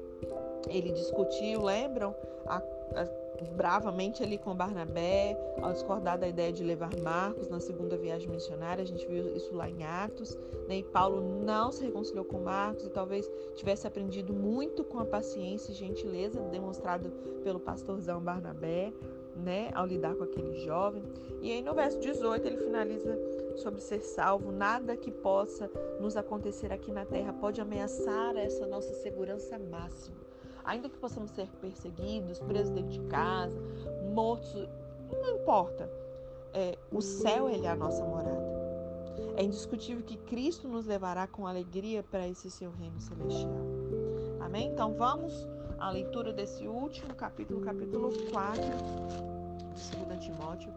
ele 0.69 0.91
discutiu, 0.91 1.63
lembram? 1.63 2.15
A, 2.45 2.57
a 2.57 3.22
bravamente 3.49 4.23
ali 4.23 4.37
com 4.37 4.55
Barnabé, 4.55 5.37
ao 5.61 5.71
discordar 5.71 6.17
da 6.17 6.27
ideia 6.27 6.51
de 6.51 6.63
levar 6.63 6.95
Marcos 6.97 7.47
na 7.47 7.59
segunda 7.59 7.97
viagem 7.97 8.29
missionária. 8.29 8.81
A 8.81 8.87
gente 8.87 9.05
viu 9.07 9.35
isso 9.35 9.53
lá 9.55 9.69
em 9.69 9.83
Atos. 9.83 10.37
Né? 10.67 10.77
E 10.77 10.83
Paulo 10.83 11.21
não 11.43 11.71
se 11.71 11.85
reconciliou 11.85 12.25
com 12.25 12.39
Marcos 12.39 12.85
e 12.85 12.89
talvez 12.89 13.29
tivesse 13.55 13.87
aprendido 13.87 14.33
muito 14.33 14.83
com 14.83 14.99
a 14.99 15.05
paciência 15.05 15.71
e 15.71 15.75
gentileza 15.75 16.39
demonstrado 16.51 17.09
pelo 17.43 17.59
pastorzão 17.59 18.21
Barnabé. 18.21 18.93
Né, 19.35 19.71
ao 19.73 19.87
lidar 19.87 20.13
com 20.13 20.25
aquele 20.25 20.53
jovem. 20.63 21.01
E 21.41 21.51
aí 21.51 21.59
no 21.59 21.73
verso 21.73 21.99
18 21.99 22.45
ele 22.45 22.57
finaliza 22.57 23.17
sobre 23.55 23.81
ser 23.81 23.99
salvo, 24.01 24.51
nada 24.51 24.95
que 24.95 25.09
possa 25.09 25.71
nos 25.99 26.15
acontecer 26.15 26.71
aqui 26.71 26.91
na 26.91 27.03
terra 27.03 27.33
pode 27.33 27.59
ameaçar 27.59 28.37
essa 28.37 28.67
nossa 28.67 28.93
segurança 28.93 29.57
máxima 29.57 30.15
ainda 30.63 30.89
que 30.89 30.97
possamos 30.97 31.31
ser 31.31 31.47
perseguidos, 31.61 32.39
presos 32.39 32.69
dentro 32.69 32.91
de 32.91 33.01
casa, 33.07 33.59
mortos, 34.13 34.67
não 35.11 35.37
importa. 35.37 35.89
É, 36.53 36.77
o 36.91 37.01
céu 37.01 37.49
ele 37.49 37.65
é 37.65 37.69
a 37.69 37.75
nossa 37.75 38.03
morada. 38.03 38.53
É 39.35 39.43
indiscutível 39.43 40.03
que 40.03 40.17
Cristo 40.17 40.67
nos 40.67 40.85
levará 40.85 41.27
com 41.27 41.47
alegria 41.47 42.03
para 42.03 42.27
esse 42.27 42.49
seu 42.51 42.71
reino 42.71 42.99
celestial. 42.99 43.65
Amém? 44.39 44.67
Então 44.67 44.93
vamos 44.93 45.47
à 45.79 45.89
leitura 45.89 46.31
desse 46.31 46.67
último 46.67 47.13
capítulo, 47.15 47.61
capítulo 47.61 48.11
4 48.31 48.61
de 49.73 50.05
2 50.05 50.23
Timóteo. 50.23 50.71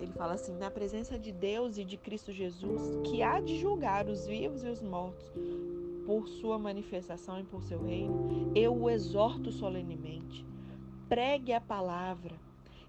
Ele 0.00 0.12
fala 0.12 0.34
assim: 0.34 0.54
na 0.56 0.70
presença 0.70 1.18
de 1.18 1.32
Deus 1.32 1.78
e 1.78 1.84
de 1.84 1.96
Cristo 1.96 2.32
Jesus, 2.32 2.82
que 3.04 3.22
há 3.22 3.40
de 3.40 3.58
julgar 3.58 4.06
os 4.06 4.26
vivos 4.26 4.62
e 4.62 4.68
os 4.68 4.82
mortos 4.82 5.32
por 6.06 6.28
sua 6.28 6.58
manifestação 6.58 7.40
e 7.40 7.44
por 7.44 7.62
seu 7.62 7.82
reino, 7.82 8.52
eu 8.54 8.74
o 8.74 8.90
exorto 8.90 9.50
solenemente. 9.50 10.44
Pregue 11.08 11.52
a 11.52 11.60
palavra, 11.60 12.34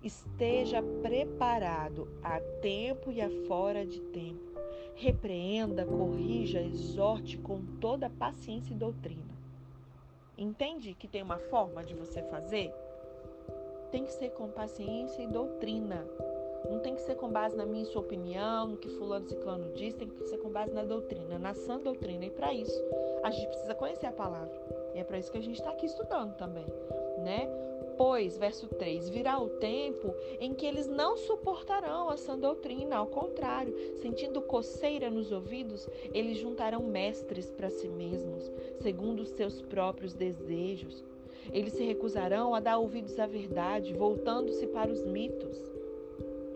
esteja 0.04 0.82
preparado 1.02 2.08
a 2.24 2.40
tempo 2.62 3.12
e 3.12 3.22
a 3.22 3.30
fora 3.48 3.86
de 3.86 4.00
tempo. 4.02 4.44
Repreenda, 4.96 5.86
corrija, 5.86 6.62
exorte 6.62 7.38
com 7.38 7.62
toda 7.80 8.10
paciência 8.10 8.74
e 8.74 8.78
doutrina. 8.78 9.36
Entende 10.38 10.94
que 10.94 11.08
tem 11.08 11.24
uma 11.24 11.38
forma 11.38 11.84
de 11.84 11.94
você 11.94 12.22
fazer? 12.24 12.74
Tem 13.92 14.04
que 14.04 14.12
ser 14.12 14.32
com 14.32 14.50
paciência 14.50 15.22
e 15.22 15.28
doutrina. 15.28 16.06
Não 16.70 16.80
tem 16.80 16.96
que 16.96 17.02
ser 17.02 17.16
com 17.16 17.30
base 17.30 17.56
na 17.56 17.66
minha 17.66 17.84
e 17.84 17.86
sua 17.86 18.02
opinião, 18.02 18.68
no 18.68 18.78
que 18.78 18.90
fulano 18.90 19.28
ciclano 19.28 19.72
diz, 19.74 19.94
tem 19.94 20.08
que 20.08 20.24
ser 20.26 20.38
com 20.38 20.50
base 20.50 20.74
na 20.74 20.84
doutrina, 20.84 21.38
na 21.38 21.54
sã 21.54 21.80
doutrina. 21.80 22.26
E 22.26 22.30
para 22.30 22.54
isso, 22.54 22.80
a 23.24 23.32
gente 23.32 23.48
precisa 23.48 23.76
conhecer 23.76 24.08
a 24.08 24.12
palavra. 24.12 24.54
E 24.94 25.00
é 25.00 25.04
para 25.04 25.20
isso 25.20 25.32
que 25.32 25.38
a 25.38 25.42
gente 25.42 25.60
está 25.60 25.72
aqui 25.72 25.86
estudando 25.86 26.36
também, 26.38 26.66
né? 27.18 27.50
Pois, 27.98 28.38
verso 28.38 28.68
3, 28.68 29.10
virá 29.10 29.40
o 29.40 29.50
tempo 29.50 30.14
em 30.40 30.54
que 30.54 30.66
eles 30.66 30.86
não 30.86 31.16
suportarão 31.16 32.10
a 32.10 32.18
sã 32.18 32.38
doutrina, 32.38 32.98
ao 32.98 33.08
contrário, 33.08 33.74
sentindo 34.02 34.42
coceira 34.42 35.10
nos 35.10 35.32
ouvidos, 35.32 35.88
eles 36.14 36.38
juntarão 36.38 36.82
mestres 36.84 37.50
para 37.50 37.70
si 37.70 37.88
mesmos, 37.88 38.52
segundo 38.82 39.22
os 39.22 39.30
seus 39.30 39.62
próprios 39.62 40.14
desejos. 40.14 41.06
Eles 41.54 41.74
se 41.74 41.84
recusarão 41.84 42.54
a 42.54 42.60
dar 42.60 42.78
ouvidos 42.78 43.18
à 43.18 43.28
verdade, 43.28 43.94
voltando-se 43.94 44.68
para 44.68 44.92
os 44.92 45.06
mitos. 45.06 45.75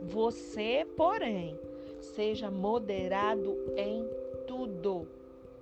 Você, 0.10 0.88
porém, 0.98 1.60
seja 2.00 2.50
moderado 2.50 3.56
em 3.78 4.08
tudo. 4.48 5.08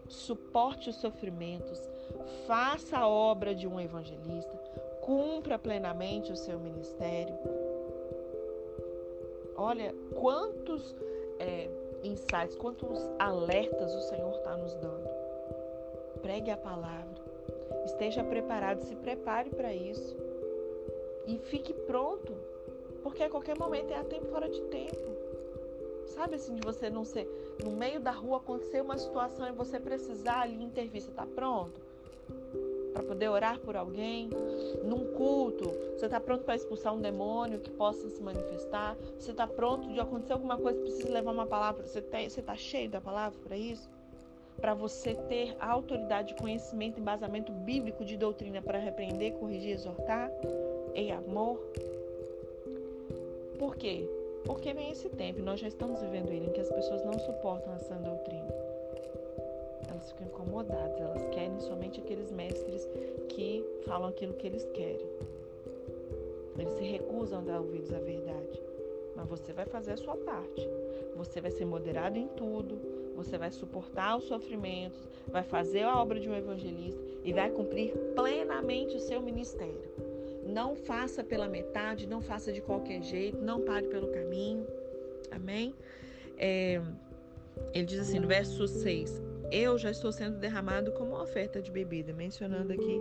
Suporte 0.08 0.90
os 0.90 0.96
sofrimentos, 0.96 1.78
faça 2.46 2.98
a 2.98 3.08
obra 3.08 3.54
de 3.54 3.68
um 3.68 3.78
evangelista, 3.78 4.58
cumpra 5.02 5.60
plenamente 5.60 6.32
o 6.32 6.38
seu 6.38 6.58
ministério. 6.58 7.38
Olha 9.58 9.94
quantos 10.16 10.96
é, 11.40 11.70
insights, 12.04 12.56
quantos 12.56 13.02
alertas 13.20 13.94
o 13.94 14.02
Senhor 14.04 14.32
está 14.32 14.56
nos 14.56 14.74
dando. 14.76 15.10
Pregue 16.22 16.52
a 16.52 16.58
palavra, 16.58 17.22
esteja 17.84 18.24
preparado, 18.24 18.80
se 18.80 18.96
prepare 18.96 19.50
para 19.50 19.74
isso 19.74 20.16
e 21.26 21.38
fique 21.38 21.74
pronto 21.74 22.47
porque 23.08 23.24
a 23.24 23.30
qualquer 23.30 23.58
momento 23.58 23.90
é 23.94 23.96
a 23.96 24.04
tempo 24.04 24.26
fora 24.26 24.50
de 24.50 24.60
tempo. 24.64 25.16
Sabe 26.08 26.36
assim, 26.36 26.56
de 26.56 26.62
você 26.62 26.90
não 26.90 27.06
ser 27.06 27.26
no 27.64 27.72
meio 27.72 28.02
da 28.02 28.12
rua 28.12 28.36
acontecer 28.36 28.82
uma 28.82 28.98
situação 28.98 29.48
e 29.48 29.52
você 29.54 29.80
precisar 29.80 30.42
ali 30.42 30.62
intervir. 30.62 31.02
Você 31.02 31.10
está 31.10 31.26
pronto? 31.26 31.80
Para 32.92 33.04
poder 33.04 33.30
orar 33.30 33.60
por 33.60 33.78
alguém? 33.78 34.30
Num 34.84 35.14
culto, 35.14 35.70
você 35.96 36.08
está 36.08 36.20
pronto 36.20 36.44
para 36.44 36.58
expulsar 36.58 36.94
um 36.94 37.00
demônio 37.00 37.60
que 37.60 37.70
possa 37.72 38.10
se 38.10 38.22
manifestar? 38.22 38.98
Você 39.18 39.32
está 39.32 39.48
pronto 39.48 39.88
de 39.88 40.02
acontecer 40.02 40.34
alguma 40.34 40.58
coisa, 40.58 40.78
precisa 40.82 41.10
levar 41.10 41.32
uma 41.32 41.48
palavra? 41.48 41.88
Você 41.88 42.00
está 42.00 42.58
cheio 42.58 42.90
da 42.90 43.00
palavra 43.00 43.40
para 43.42 43.56
isso? 43.56 43.90
Para 44.60 44.74
você 44.74 45.14
ter 45.14 45.56
autoridade, 45.62 46.36
conhecimento, 46.36 47.00
embasamento 47.00 47.54
bíblico 47.54 48.04
de 48.04 48.18
doutrina 48.18 48.62
para 48.62 48.78
repreender, 48.78 49.32
corrigir, 49.36 49.72
exortar 49.72 50.30
em 50.94 51.14
amor? 51.14 51.58
Por 53.58 53.76
quê? 53.76 54.08
Porque 54.46 54.74
vem 54.74 54.92
esse 54.92 55.10
tempo, 55.10 55.42
nós 55.42 55.60
já 55.60 55.68
estamos 55.68 56.00
vivendo 56.00 56.32
ele, 56.32 56.46
em 56.48 56.54
que 56.54 56.62
as 56.62 56.72
pessoas 56.72 57.04
não 57.04 57.18
suportam 57.20 57.74
a 57.74 57.80
sã 57.80 57.98
doutrina. 57.98 58.48
elas 59.90 60.12
ficam 60.12 60.28
incomodadas, 60.28 61.00
elas 61.00 61.28
querem 61.30 61.60
somente 61.60 62.00
aqueles 62.00 62.32
mestres 62.32 62.88
que 63.30 63.66
falam 63.86 64.10
aquilo 64.10 64.34
que 64.36 64.48
eles 64.48 64.64
querem. 64.74 65.08
Eles 66.58 66.74
se 66.74 66.84
recusam 66.84 67.40
a 67.40 67.44
dar 67.44 67.60
ouvidos 67.60 67.92
à 67.94 68.00
verdade. 68.00 68.62
Mas 69.16 69.28
você 69.28 69.52
vai 69.52 69.66
fazer 69.66 69.94
a 69.94 69.98
sua 69.98 70.16
parte. 70.16 70.68
Você 71.16 71.42
vai 71.42 71.52
ser 71.52 71.66
moderado 71.66 72.18
em 72.18 72.28
tudo, 72.28 72.80
você 73.16 73.38
vai 73.38 73.50
suportar 73.52 74.18
os 74.18 74.26
sofrimentos, 74.26 75.10
vai 75.28 75.44
fazer 75.44 75.82
a 75.82 76.00
obra 76.00 76.20
de 76.20 76.30
um 76.30 76.36
evangelista 76.36 77.02
e 77.24 77.34
vai 77.34 77.50
cumprir 77.50 77.92
plenamente 78.16 78.96
o 78.96 79.00
seu 79.00 79.20
ministério. 79.20 80.07
Não 80.58 80.76
faça 80.76 81.24
pela 81.24 81.48
metade, 81.48 82.08
não 82.08 82.20
faça 82.20 82.52
de 82.52 82.62
qualquer 82.62 83.04
jeito, 83.04 83.40
não 83.40 83.62
pare 83.62 83.88
pelo 83.90 84.08
caminho. 84.08 84.66
Amém? 85.30 85.76
É, 86.36 86.82
ele 87.76 87.86
diz 87.86 88.00
assim 88.00 88.18
no 88.18 88.28
verso 88.28 88.68
6: 88.68 89.22
Eu 89.52 89.78
já 89.78 89.92
estou 89.92 90.12
sendo 90.12 90.40
derramado 90.40 90.92
como 90.94 91.16
oferta 91.16 91.62
de 91.62 91.70
bebida, 91.70 92.12
mencionando 92.12 92.74
aqui 92.74 93.00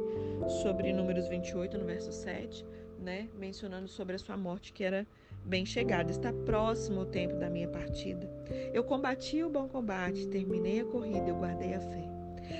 sobre 0.61 0.93
Números 0.93 1.29
28, 1.29 1.79
no 1.79 1.87
verso 1.87 2.13
7, 2.13 2.63
né? 3.03 3.27
Mencionando 3.39 3.89
sobre 3.89 4.17
a 4.17 4.19
sua 4.19 4.37
morte, 4.37 4.75
que 4.75 4.85
era 4.85 5.07
bem 5.43 5.65
chegada. 5.65 6.11
Está 6.11 6.35
próximo 6.35 7.01
o 7.01 7.07
tempo 7.07 7.37
da 7.37 7.49
minha 7.49 7.69
partida. 7.69 8.29
Eu 8.75 8.85
combati 8.85 9.43
o 9.43 9.49
bom 9.49 9.67
combate, 9.67 10.29
terminei 10.29 10.81
a 10.81 10.85
corrida, 10.85 11.31
eu 11.31 11.37
guardei 11.37 11.73
a 11.73 11.81
fé. 11.81 12.16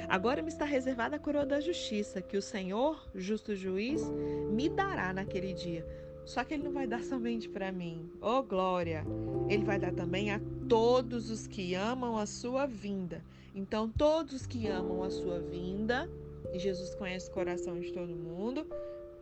Agora 0.09 0.43
me 0.43 0.49
está 0.49 0.65
reservada 0.65 1.17
a 1.17 1.19
coroa 1.19 1.45
da 1.45 1.61
justiça, 1.61 2.23
que 2.23 2.37
o 2.37 2.43
Senhor, 2.43 3.09
justo 3.15 3.55
juiz, 3.55 4.03
me 4.51 4.69
dará 4.69 5.13
naquele 5.13 5.53
dia. 5.53 5.87
Só 6.25 6.43
que 6.43 6.55
ele 6.55 6.65
não 6.65 6.73
vai 6.73 6.87
dar 6.87 7.03
somente 7.03 7.49
para 7.49 7.71
mim. 7.71 8.11
Oh, 8.21 8.43
glória! 8.43 9.05
Ele 9.49 9.65
vai 9.65 9.79
dar 9.79 9.93
também 9.93 10.33
a 10.33 10.41
todos 10.69 11.31
os 11.31 11.47
que 11.47 11.75
amam 11.75 12.19
a 12.19 12.27
sua 12.27 12.67
vinda. 12.67 13.23
Então, 13.55 13.89
todos 13.89 14.35
os 14.35 14.47
que 14.47 14.67
amam 14.67 15.03
a 15.03 15.11
sua 15.11 15.39
vinda, 15.39 16.11
e 16.53 16.59
Jesus 16.59 16.95
conhece 16.95 17.31
o 17.31 17.33
coração 17.33 17.81
de 17.81 17.93
todo 17.93 18.15
mundo, 18.15 18.67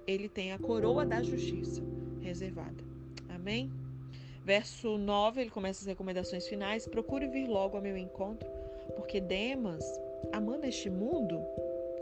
ele 0.07 0.29
tem 0.29 0.53
a 0.53 0.59
coroa 0.59 1.05
da 1.05 1.23
justiça 1.23 1.83
reservada. 2.21 2.83
Amém? 3.29 3.71
Verso 4.45 4.99
9, 4.99 5.41
ele 5.41 5.51
começa 5.51 5.81
as 5.81 5.87
recomendações 5.87 6.47
finais. 6.47 6.87
Procure 6.87 7.27
vir 7.27 7.49
logo 7.49 7.77
ao 7.77 7.83
meu 7.83 7.97
encontro, 7.97 8.49
porque 8.97 9.21
Demas, 9.21 9.85
amando 10.33 10.67
este 10.67 10.91
mundo, 10.91 11.41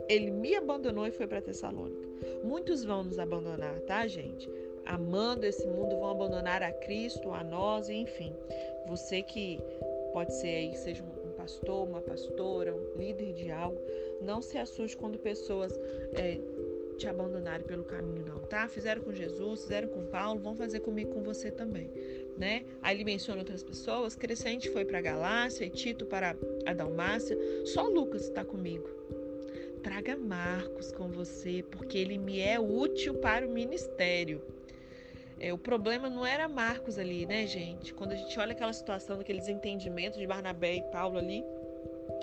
ele 0.08 0.30
me 0.30 0.54
abandonou 0.54 1.06
e 1.06 1.10
foi 1.10 1.26
para 1.26 1.40
Tessalônica. 1.40 2.08
Muitos 2.44 2.84
vão 2.84 3.04
nos 3.04 3.18
abandonar, 3.18 3.80
tá, 3.80 4.06
gente? 4.06 4.48
Amando 4.84 5.46
esse 5.46 5.66
mundo, 5.66 5.96
vão 5.96 6.10
abandonar 6.10 6.62
a 6.62 6.72
Cristo, 6.72 7.30
a 7.32 7.42
nós, 7.44 7.88
enfim. 7.88 8.34
Você 8.86 9.22
que 9.22 9.60
pode 10.12 10.34
ser 10.34 10.48
aí, 10.48 10.74
seja 10.74 11.02
um 11.02 11.32
pastor, 11.32 11.88
uma 11.88 12.00
pastora, 12.00 12.74
um 12.74 12.98
líder 12.98 13.32
de 13.32 13.50
algo, 13.50 13.80
não 14.20 14.42
se 14.42 14.58
assuste 14.58 14.96
quando 14.96 15.18
pessoas 15.18 15.72
é, 16.14 16.38
te 16.96 17.08
abandonarem 17.08 17.66
pelo 17.66 17.84
caminho, 17.84 18.24
não, 18.26 18.40
tá? 18.40 18.68
Fizeram 18.68 19.02
com 19.02 19.12
Jesus, 19.12 19.62
fizeram 19.62 19.88
com 19.88 20.04
Paulo, 20.06 20.40
vão 20.40 20.54
fazer 20.54 20.80
comigo, 20.80 21.12
com 21.12 21.22
você 21.22 21.50
também, 21.50 21.90
né? 22.36 22.64
Aí 22.80 22.96
ele 22.96 23.04
menciona 23.04 23.40
outras 23.40 23.62
pessoas. 23.62 24.14
Crescente 24.14 24.70
foi 24.70 24.84
para 24.84 25.00
Galácia 25.00 25.64
e 25.64 25.70
Tito 25.70 26.06
para 26.06 26.36
a 26.66 26.72
Dalmácia. 26.72 27.36
Só 27.66 27.86
Lucas 27.86 28.22
está 28.24 28.44
comigo. 28.44 28.88
Traga 29.82 30.16
Marcos 30.16 30.92
com 30.92 31.08
você, 31.08 31.64
porque 31.70 31.98
ele 31.98 32.16
me 32.16 32.40
é 32.40 32.58
útil 32.60 33.14
para 33.14 33.46
o 33.46 33.50
ministério. 33.50 34.40
É, 35.40 35.52
o 35.52 35.58
problema 35.58 36.08
não 36.08 36.24
era 36.24 36.46
Marcos 36.48 36.98
ali, 36.98 37.26
né, 37.26 37.48
gente? 37.48 37.92
Quando 37.92 38.12
a 38.12 38.14
gente 38.14 38.38
olha 38.38 38.52
aquela 38.52 38.72
situação, 38.72 39.18
daqueles 39.18 39.48
entendimentos 39.48 40.16
de 40.20 40.24
Barnabé 40.24 40.76
e 40.76 40.82
Paulo 40.92 41.18
ali, 41.18 41.42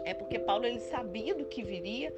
é 0.06 0.14
porque 0.14 0.40
Paulo 0.40 0.66
ele 0.66 0.80
sabia 0.80 1.36
do 1.36 1.44
que 1.44 1.62
viria. 1.62 2.14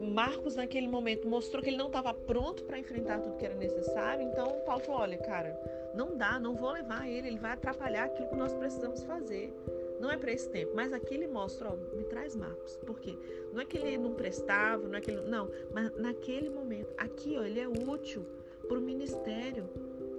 Marcos 0.00 0.56
naquele 0.56 0.88
momento 0.88 1.28
mostrou 1.28 1.62
que 1.62 1.70
ele 1.70 1.76
não 1.76 1.88
estava 1.88 2.14
pronto 2.14 2.64
para 2.64 2.78
enfrentar 2.78 3.20
tudo 3.20 3.36
que 3.36 3.44
era 3.44 3.54
necessário. 3.54 4.22
Então 4.22 4.60
Paulo 4.64 4.82
falou: 4.82 5.00
olha, 5.02 5.18
cara, 5.18 5.58
não 5.94 6.16
dá, 6.16 6.38
não 6.38 6.54
vou 6.54 6.72
levar 6.72 7.08
ele, 7.08 7.28
ele 7.28 7.38
vai 7.38 7.52
atrapalhar 7.52 8.04
aquilo 8.04 8.28
que 8.28 8.36
nós 8.36 8.52
precisamos 8.54 9.02
fazer. 9.02 9.52
Não 10.00 10.10
é 10.10 10.16
para 10.16 10.32
esse 10.32 10.48
tempo, 10.48 10.72
mas 10.74 10.92
aqui 10.92 11.14
ele 11.14 11.26
mostra, 11.26 11.70
ó, 11.70 11.96
me 11.96 12.04
traz 12.04 12.36
Marcos. 12.36 12.76
Por 12.76 13.00
quê? 13.00 13.16
Não 13.52 13.60
é 13.60 13.64
que 13.64 13.76
ele 13.76 13.98
não 13.98 14.14
prestava, 14.14 14.86
não 14.86 14.96
é 14.96 15.00
que 15.00 15.10
ele, 15.10 15.22
não, 15.22 15.50
mas 15.72 15.92
naquele 15.96 16.48
momento, 16.48 16.94
aqui, 16.96 17.36
ó, 17.36 17.42
ele 17.42 17.58
é 17.58 17.66
útil 17.66 18.24
para 18.68 18.78
o 18.78 18.80
ministério. 18.80 19.68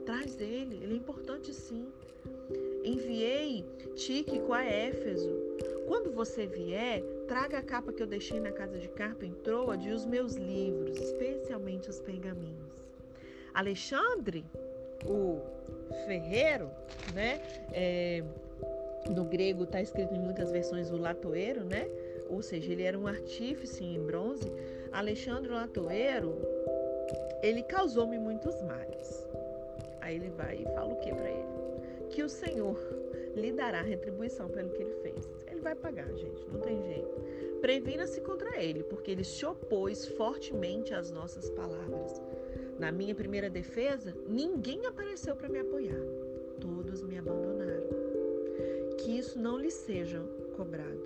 Traz 0.05 0.39
ele, 0.41 0.83
ele 0.83 0.93
é 0.93 0.97
importante 0.97 1.53
sim. 1.53 1.87
Enviei 2.83 3.63
Tíquico 3.95 4.51
a 4.53 4.65
Éfeso. 4.65 5.29
Quando 5.89 6.11
você 6.11 6.45
vier, 6.45 7.01
traga 7.27 7.57
a 7.57 7.63
capa 7.63 7.91
que 7.91 8.03
eu 8.03 8.05
deixei 8.05 8.39
na 8.39 8.51
casa 8.51 8.77
de 8.77 8.87
Carpo 8.89 9.25
em 9.25 9.33
Troade 9.33 9.89
e 9.89 9.91
os 9.91 10.05
meus 10.05 10.35
livros, 10.35 10.95
especialmente 10.95 11.89
os 11.89 11.99
pergaminhos. 11.99 12.69
Alexandre, 13.55 14.45
o 15.03 15.39
ferreiro, 16.05 16.69
né? 17.15 17.41
É, 17.73 18.23
no 19.09 19.25
grego 19.25 19.63
está 19.63 19.81
escrito 19.81 20.13
em 20.13 20.19
muitas 20.19 20.51
versões 20.51 20.91
o 20.91 20.95
latoeiro, 20.95 21.63
né? 21.63 21.89
Ou 22.29 22.43
seja, 22.43 22.71
ele 22.71 22.83
era 22.83 22.95
um 22.97 23.07
artífice 23.07 23.83
em 23.83 23.99
bronze. 23.99 24.45
Alexandre 24.91 25.51
latoeiro, 25.51 26.37
ele 27.41 27.63
causou-me 27.63 28.19
muitos 28.19 28.61
males. 28.61 29.27
Aí 30.01 30.17
ele 30.17 30.29
vai 30.29 30.57
e 30.57 30.65
fala 30.65 30.93
o 30.93 30.97
que 30.97 31.11
para 31.11 31.31
ele? 31.31 32.09
Que 32.11 32.21
o 32.21 32.29
Senhor 32.29 32.77
lhe 33.35 33.51
dará 33.51 33.81
retribuição 33.81 34.47
pelo 34.49 34.69
que 34.69 34.83
ele 34.83 34.93
fez. 35.01 35.38
Ele 35.59 35.65
vai 35.65 35.75
pagar, 35.75 36.09
gente, 36.15 36.47
não 36.49 36.61
tem 36.61 36.81
jeito. 36.83 37.59
Previna-se 37.59 38.21
contra 38.21 38.63
ele, 38.63 38.81
porque 38.81 39.11
ele 39.11 39.25
se 39.25 39.45
opôs 39.45 40.07
fortemente 40.07 40.93
às 40.93 41.11
nossas 41.11 41.49
palavras. 41.49 42.21
Na 42.79 42.93
minha 42.93 43.13
primeira 43.13 43.49
defesa, 43.49 44.15
ninguém 44.25 44.85
apareceu 44.85 45.35
para 45.35 45.49
me 45.49 45.59
apoiar. 45.59 45.99
Todos 46.61 47.03
me 47.03 47.17
abandonaram. 47.17 47.89
Que 48.99 49.17
isso 49.17 49.37
não 49.37 49.57
lhe 49.57 49.69
seja 49.69 50.21
cobrado. 50.55 51.03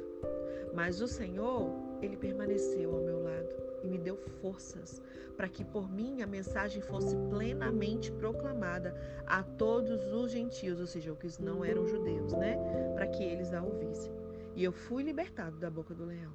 Mas 0.71 1.01
o 1.01 1.07
Senhor, 1.07 1.71
ele 1.99 2.15
permaneceu 2.15 2.93
ao 2.93 3.01
meu 3.01 3.23
lado 3.23 3.49
e 3.83 3.87
me 3.87 3.97
deu 3.97 4.15
forças 4.39 5.01
para 5.35 5.49
que 5.49 5.65
por 5.65 5.91
mim 5.91 6.21
a 6.21 6.27
mensagem 6.27 6.79
fosse 6.79 7.15
plenamente 7.31 8.11
proclamada 8.11 8.95
a 9.25 9.41
todos 9.41 10.13
os 10.13 10.31
gentios, 10.31 10.79
ou 10.79 10.85
seja, 10.85 11.11
os 11.11 11.17
que 11.17 11.43
não 11.43 11.65
eram 11.65 11.87
judeus, 11.87 12.33
né? 12.33 12.55
Para 12.93 13.07
que 13.07 13.23
eles 13.23 13.51
a 13.51 13.63
ouvissem. 13.63 14.22
E 14.55 14.63
eu 14.63 14.71
fui 14.71 15.03
libertado 15.03 15.57
da 15.57 15.69
boca 15.69 15.93
do 15.93 16.05
leão. 16.05 16.33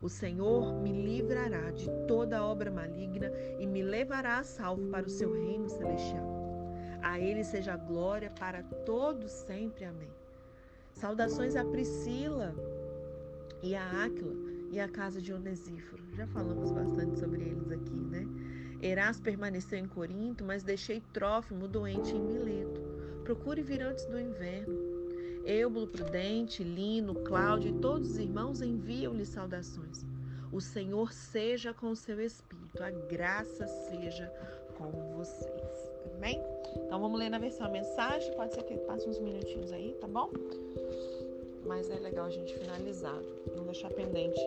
O 0.00 0.08
Senhor 0.08 0.82
me 0.82 0.90
livrará 0.90 1.70
de 1.70 1.88
toda 2.08 2.44
obra 2.44 2.70
maligna 2.70 3.30
e 3.60 3.66
me 3.66 3.82
levará 3.82 4.38
a 4.38 4.44
salvo 4.44 4.88
para 4.88 5.06
o 5.06 5.10
seu 5.10 5.32
reino 5.32 5.68
celestial. 5.68 6.26
A 7.00 7.20
ele 7.20 7.44
seja 7.44 7.76
glória 7.76 8.30
para 8.30 8.62
todos 8.84 9.30
sempre. 9.30 9.84
Amém. 9.84 10.10
Saudações 10.92 11.56
a 11.56 11.64
Priscila 11.64 12.54
e 13.62 13.74
a 13.74 14.04
Áquila 14.04 14.34
e 14.70 14.80
a 14.80 14.88
casa 14.88 15.20
de 15.20 15.32
Onesíforo. 15.32 16.02
Já 16.14 16.26
falamos 16.26 16.72
bastante 16.72 17.18
sobre 17.18 17.42
eles 17.42 17.70
aqui, 17.70 17.94
né? 17.94 18.26
Erás 18.80 19.20
permaneceu 19.20 19.78
em 19.78 19.86
Corinto, 19.86 20.44
mas 20.44 20.64
deixei 20.64 21.00
Trófimo 21.12 21.68
doente 21.68 22.16
em 22.16 22.20
Mileto. 22.20 22.80
Procure 23.22 23.62
vir 23.62 23.82
antes 23.82 24.04
do 24.06 24.18
inverno. 24.18 24.91
Eubulo 25.44 25.88
Prudente, 25.88 26.62
Lino, 26.62 27.14
Cláudio 27.16 27.70
e 27.70 27.80
todos 27.80 28.12
os 28.12 28.18
irmãos 28.18 28.62
enviam-lhe 28.62 29.26
saudações. 29.26 30.04
O 30.52 30.60
Senhor 30.60 31.12
seja 31.12 31.72
com 31.72 31.90
o 31.90 31.96
seu 31.96 32.20
espírito, 32.20 32.82
a 32.82 32.90
graça 32.90 33.66
seja 33.66 34.32
com 34.76 34.90
vocês. 35.16 35.90
Amém? 36.16 36.40
Então 36.76 37.00
vamos 37.00 37.18
ler 37.18 37.30
na 37.30 37.38
versão 37.38 37.66
a 37.66 37.70
mensagem. 37.70 38.32
Pode 38.34 38.54
ser 38.54 38.62
que 38.62 38.76
passe 38.78 39.08
uns 39.08 39.18
minutinhos 39.18 39.72
aí, 39.72 39.96
tá 40.00 40.06
bom? 40.06 40.30
Mas 41.66 41.90
é 41.90 41.98
legal 41.98 42.26
a 42.26 42.30
gente 42.30 42.54
finalizar, 42.54 43.18
não 43.56 43.64
deixar 43.64 43.90
pendente. 43.90 44.40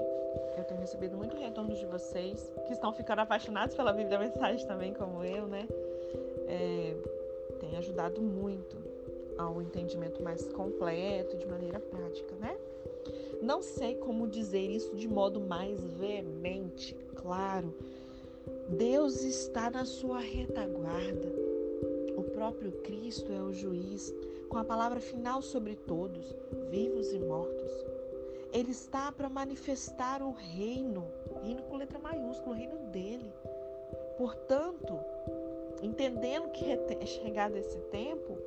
Eu 0.57 0.63
tenho 0.63 0.79
recebido 0.79 1.17
muito 1.17 1.35
retorno 1.35 1.73
de 1.75 1.85
vocês 1.87 2.51
que 2.67 2.73
estão 2.73 2.93
ficando 2.93 3.19
apaixonados 3.19 3.75
pela 3.75 3.91
Bíblia 3.91 4.19
Mensagem 4.19 4.65
também, 4.67 4.93
como 4.93 5.23
eu, 5.23 5.47
né? 5.47 5.67
É, 6.47 6.95
tem 7.59 7.75
ajudado 7.77 8.21
muito 8.21 8.94
ao 9.37 9.61
entendimento 9.61 10.21
mais 10.21 10.47
completo, 10.49 11.37
de 11.37 11.45
maneira 11.45 11.79
prática, 11.79 12.35
né? 12.35 12.57
Não 13.41 13.61
sei 13.61 13.95
como 13.95 14.27
dizer 14.27 14.61
isso 14.61 14.95
de 14.95 15.07
modo 15.07 15.39
mais 15.39 15.83
veemente, 15.93 16.95
claro. 17.15 17.73
Deus 18.69 19.23
está 19.23 19.69
na 19.69 19.85
sua 19.85 20.19
retaguarda. 20.19 21.31
O 22.15 22.23
próprio 22.23 22.71
Cristo 22.83 23.31
é 23.31 23.41
o 23.41 23.51
juiz, 23.51 24.13
com 24.49 24.57
a 24.57 24.63
palavra 24.63 24.99
final 24.99 25.41
sobre 25.41 25.75
todos, 25.75 26.35
vivos 26.69 27.13
e 27.13 27.19
mortos. 27.19 27.71
Ele 28.53 28.71
está 28.71 29.11
para 29.11 29.29
manifestar 29.29 30.21
o 30.21 30.31
reino, 30.31 31.05
reino 31.43 31.61
com 31.63 31.77
letra 31.77 31.99
maiúscula, 31.99 32.55
o 32.55 32.57
reino 32.57 32.77
dele. 32.89 33.31
Portanto, 34.17 34.97
entendendo 35.81 36.49
que 36.51 36.71
é 36.71 37.05
chegado 37.05 37.57
esse 37.57 37.77
tempo, 37.91 38.37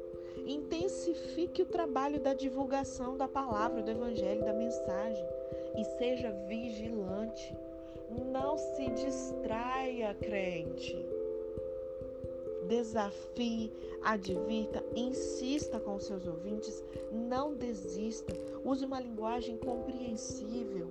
intensifique 0.49 1.63
o 1.63 1.67
trabalho 1.67 2.19
da 2.19 2.33
divulgação 2.33 3.17
da 3.17 3.29
palavra, 3.29 3.83
do 3.83 3.91
evangelho, 3.91 4.45
da 4.45 4.53
mensagem. 4.53 5.25
e 5.77 5.85
seja 5.85 6.33
vigilante. 6.49 7.57
Não 8.33 8.57
se 8.57 8.89
distraia, 8.91 10.15
crente. 10.15 10.97
Desafie, 12.67 13.71
advirta, 14.03 14.85
insista 14.97 15.79
com 15.79 16.01
seus 16.01 16.27
ouvintes, 16.27 16.83
não 17.13 17.55
desista. 17.55 18.33
Use 18.65 18.85
uma 18.85 19.01
linguagem 19.01 19.57
compreensível. 19.59 20.89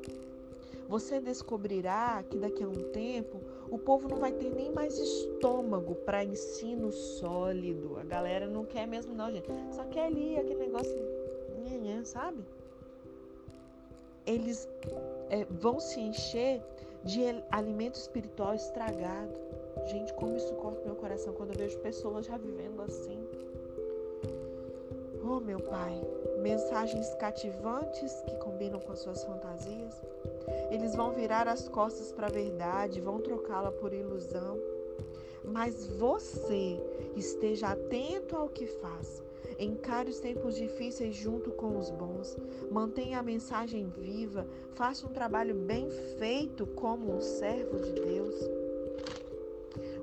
Você 0.88 1.20
descobrirá 1.20 2.24
que 2.30 2.38
daqui 2.38 2.64
a 2.64 2.68
um 2.68 2.92
tempo 2.92 3.42
o 3.70 3.78
povo 3.78 4.08
não 4.08 4.18
vai 4.18 4.32
ter 4.32 4.50
nem 4.50 4.72
mais 4.72 4.98
estômago 4.98 5.96
para 5.96 6.24
ensino 6.24 6.92
sólido. 6.92 7.98
A 7.98 8.04
galera 8.04 8.48
não 8.48 8.64
quer 8.64 8.88
mesmo, 8.88 9.14
não, 9.14 9.32
gente. 9.32 9.48
Só 9.72 9.84
quer 9.86 10.06
ali 10.06 10.38
aquele 10.38 10.60
negócio, 10.60 10.96
sabe? 12.06 12.44
Eles 14.26 14.68
é, 15.30 15.46
vão 15.46 15.80
se 15.80 16.00
encher 16.00 16.62
de 17.04 17.22
alimento 17.52 17.96
espiritual 17.96 18.54
estragado. 18.56 19.40
Gente, 19.88 20.14
como 20.14 20.36
isso 20.36 20.54
corta 20.56 20.84
meu 20.86 20.96
coração 20.96 21.34
quando 21.34 21.52
eu 21.52 21.58
vejo 21.58 21.78
pessoas 21.80 22.26
já 22.26 22.38
vivendo 22.38 22.82
assim. 22.82 23.26
Oh, 25.24 25.40
meu 25.40 25.60
Pai, 25.60 26.02
mensagens 26.42 27.14
cativantes 27.16 28.22
que 28.22 28.36
combinam 28.38 28.80
com 28.80 28.94
as 28.94 29.00
suas 29.00 29.24
fantasias. 29.24 30.02
Eles 30.72 30.96
vão 30.96 31.12
virar 31.12 31.48
as 31.48 31.68
costas 31.68 32.12
para 32.12 32.28
a 32.28 32.32
verdade, 32.32 33.02
vão 33.02 33.20
trocá-la 33.20 33.72
por 33.72 33.94
ilusão. 33.94 34.58
Mas 35.44 35.88
você 35.88 36.80
esteja 37.16 37.70
atento 37.70 38.36
ao 38.36 38.50
que 38.50 38.66
faz. 38.66 39.24
Encare 39.60 40.10
os 40.10 40.20
tempos 40.20 40.56
difíceis 40.56 41.16
junto 41.16 41.52
com 41.52 41.78
os 41.78 41.90
bons. 41.90 42.38
Mantenha 42.70 43.20
a 43.20 43.24
mensagem 43.24 43.88
viva. 43.88 44.46
Faça 44.76 45.08
um 45.08 45.12
trabalho 45.12 45.56
bem 45.56 45.90
feito 46.20 46.68
como 46.68 47.16
um 47.16 47.22
servo 47.22 47.80
de 47.80 47.94
Deus. 47.94 48.36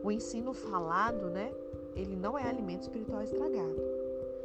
O 0.02 0.10
ensino 0.10 0.52
falado, 0.52 1.30
né? 1.30 1.52
Ele 1.96 2.16
não 2.16 2.36
é 2.36 2.42
alimento 2.42 2.82
espiritual 2.82 3.22
estragado, 3.22 3.80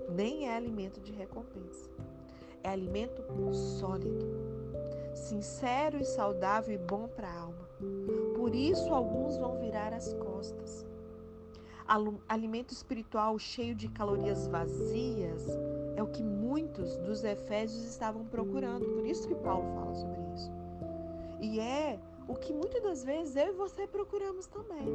nem 0.09 0.47
é 0.47 0.55
alimento 0.55 1.01
de 1.01 1.12
recompensa. 1.12 1.89
É 2.63 2.69
alimento 2.69 3.23
sólido, 3.53 4.25
sincero 5.13 5.97
e 5.99 6.05
saudável 6.05 6.73
e 6.73 6.77
bom 6.77 7.07
para 7.07 7.27
a 7.27 7.39
alma. 7.41 7.69
Por 8.35 8.53
isso, 8.53 8.93
alguns 8.93 9.37
vão 9.37 9.59
virar 9.59 9.93
as 9.93 10.13
costas 10.13 10.85
alimento 12.27 12.71
espiritual 12.71 13.39
cheio 13.39 13.73
de 13.73 13.87
calorias 13.89 14.45
vazias 14.47 15.47
é 15.95 16.03
o 16.03 16.07
que 16.07 16.21
muitos 16.21 16.97
dos 16.97 17.23
efésios 17.23 17.83
estavam 17.83 18.25
procurando. 18.25 18.85
Por 18.85 19.05
isso 19.05 19.27
que 19.27 19.35
Paulo 19.35 19.73
fala 19.73 19.95
sobre 19.95 20.21
isso. 20.35 20.51
E 21.41 21.59
é 21.59 21.99
o 22.27 22.35
que 22.35 22.53
muitas 22.53 22.83
das 22.83 23.03
vezes 23.03 23.35
eu 23.35 23.47
e 23.47 23.53
você 23.53 23.87
procuramos 23.87 24.45
também. 24.45 24.87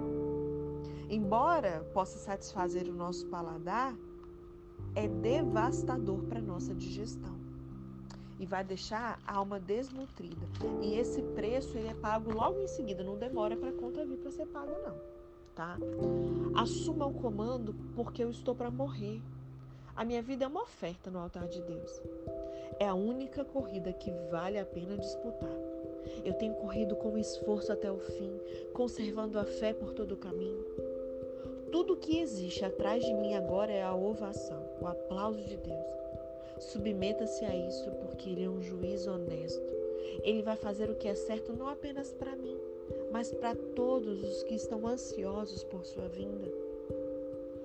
Embora 1.10 1.84
possa 1.92 2.16
satisfazer 2.18 2.88
o 2.88 2.94
nosso 2.94 3.26
paladar, 3.26 3.94
é 4.94 5.08
devastador 5.08 6.22
para 6.24 6.40
nossa 6.40 6.72
digestão 6.74 7.43
e 8.38 8.46
vai 8.46 8.64
deixar 8.64 9.18
a 9.26 9.36
alma 9.36 9.60
desnutrida. 9.60 10.46
E 10.82 10.94
esse 10.94 11.22
preço 11.22 11.76
ele 11.78 11.88
é 11.88 11.94
pago 11.94 12.32
logo 12.32 12.60
em 12.60 12.68
seguida, 12.68 13.02
não 13.02 13.16
demora 13.16 13.56
para 13.56 13.70
a 13.70 13.72
conta 13.72 14.04
vir 14.04 14.18
para 14.18 14.30
ser 14.30 14.46
pago 14.46 14.72
não 14.84 15.14
tá? 15.54 15.78
Assuma 16.56 17.06
o 17.06 17.14
comando 17.14 17.74
porque 17.94 18.22
eu 18.22 18.30
estou 18.30 18.54
para 18.54 18.70
morrer. 18.70 19.20
A 19.96 20.04
minha 20.04 20.22
vida 20.22 20.44
é 20.44 20.48
uma 20.48 20.62
oferta 20.62 21.10
no 21.10 21.18
altar 21.18 21.46
de 21.46 21.62
Deus. 21.62 22.02
É 22.80 22.88
a 22.88 22.94
única 22.94 23.44
corrida 23.44 23.92
que 23.92 24.10
vale 24.30 24.58
a 24.58 24.66
pena 24.66 24.96
disputar. 24.96 25.56
Eu 26.24 26.34
tenho 26.34 26.54
corrido 26.54 26.96
com 26.96 27.16
esforço 27.16 27.72
até 27.72 27.90
o 27.90 27.98
fim, 27.98 28.40
conservando 28.72 29.38
a 29.38 29.44
fé 29.44 29.72
por 29.72 29.92
todo 29.92 30.12
o 30.12 30.16
caminho. 30.16 30.64
Tudo 31.70 31.96
que 31.96 32.18
existe 32.18 32.64
atrás 32.64 33.04
de 33.04 33.14
mim 33.14 33.34
agora 33.34 33.72
é 33.72 33.82
a 33.82 33.94
ovação, 33.94 34.62
o 34.80 34.86
aplauso 34.86 35.42
de 35.44 35.56
Deus. 35.56 36.03
Submeta-se 36.58 37.44
a 37.44 37.54
isso, 37.54 37.90
porque 37.92 38.30
Ele 38.30 38.44
é 38.44 38.48
um 38.48 38.62
juiz 38.62 39.06
honesto. 39.06 39.72
Ele 40.22 40.42
vai 40.42 40.56
fazer 40.56 40.90
o 40.90 40.94
que 40.94 41.08
é 41.08 41.14
certo 41.14 41.52
não 41.52 41.68
apenas 41.68 42.12
para 42.12 42.36
mim, 42.36 42.56
mas 43.10 43.32
para 43.32 43.54
todos 43.54 44.22
os 44.22 44.42
que 44.44 44.54
estão 44.54 44.86
ansiosos 44.86 45.64
por 45.64 45.84
sua 45.84 46.08
vinda. 46.08 46.50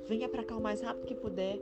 Venha 0.08 0.28
para 0.28 0.44
cá 0.44 0.58
o 0.58 0.62
mais 0.62 0.82
rápido 0.82 1.06
que 1.06 1.16
puder. 1.16 1.60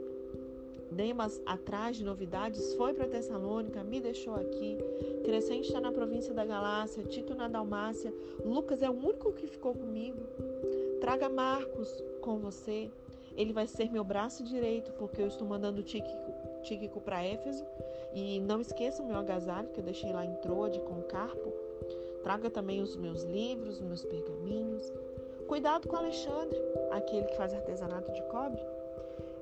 Demas, 0.90 1.40
atrás 1.44 1.98
de 1.98 2.04
novidades, 2.04 2.74
foi 2.74 2.94
para 2.94 3.06
Tessalônica, 3.06 3.84
me 3.84 4.00
deixou 4.00 4.34
aqui. 4.34 4.78
Crescente 5.22 5.66
está 5.66 5.80
na 5.80 5.92
província 5.92 6.32
da 6.32 6.46
Galácia, 6.46 7.02
Tito 7.02 7.34
na 7.34 7.46
Dalmácia. 7.46 8.12
Lucas 8.42 8.80
é 8.80 8.88
o 8.88 8.94
único 8.94 9.32
que 9.32 9.46
ficou 9.46 9.74
comigo. 9.74 10.18
Traga 11.00 11.28
Marcos 11.28 12.02
com 12.22 12.38
você. 12.38 12.90
Ele 13.36 13.52
vai 13.52 13.66
ser 13.66 13.90
meu 13.90 14.02
braço 14.02 14.42
direito, 14.42 14.90
porque 14.92 15.22
eu 15.22 15.28
estou 15.28 15.46
mandando 15.46 15.82
Tíquico, 15.82 16.32
Tíquico 16.62 17.00
para 17.00 17.24
Éfeso. 17.24 17.64
E 18.12 18.40
não 18.40 18.60
esqueça 18.60 19.02
o 19.02 19.06
meu 19.06 19.16
agasalho, 19.16 19.68
que 19.68 19.80
eu 19.80 19.84
deixei 19.84 20.12
lá 20.12 20.24
em 20.24 20.34
Troade 20.36 20.80
com 20.80 21.02
Carpo. 21.02 21.52
Traga 22.22 22.50
também 22.50 22.80
os 22.80 22.96
meus 22.96 23.22
livros, 23.22 23.76
os 23.76 23.82
meus 23.82 24.04
pergaminhos. 24.04 24.92
Cuidado 25.46 25.88
com 25.88 25.96
Alexandre, 25.96 26.58
aquele 26.90 27.26
que 27.26 27.36
faz 27.36 27.54
artesanato 27.54 28.12
de 28.12 28.22
cobre. 28.24 28.60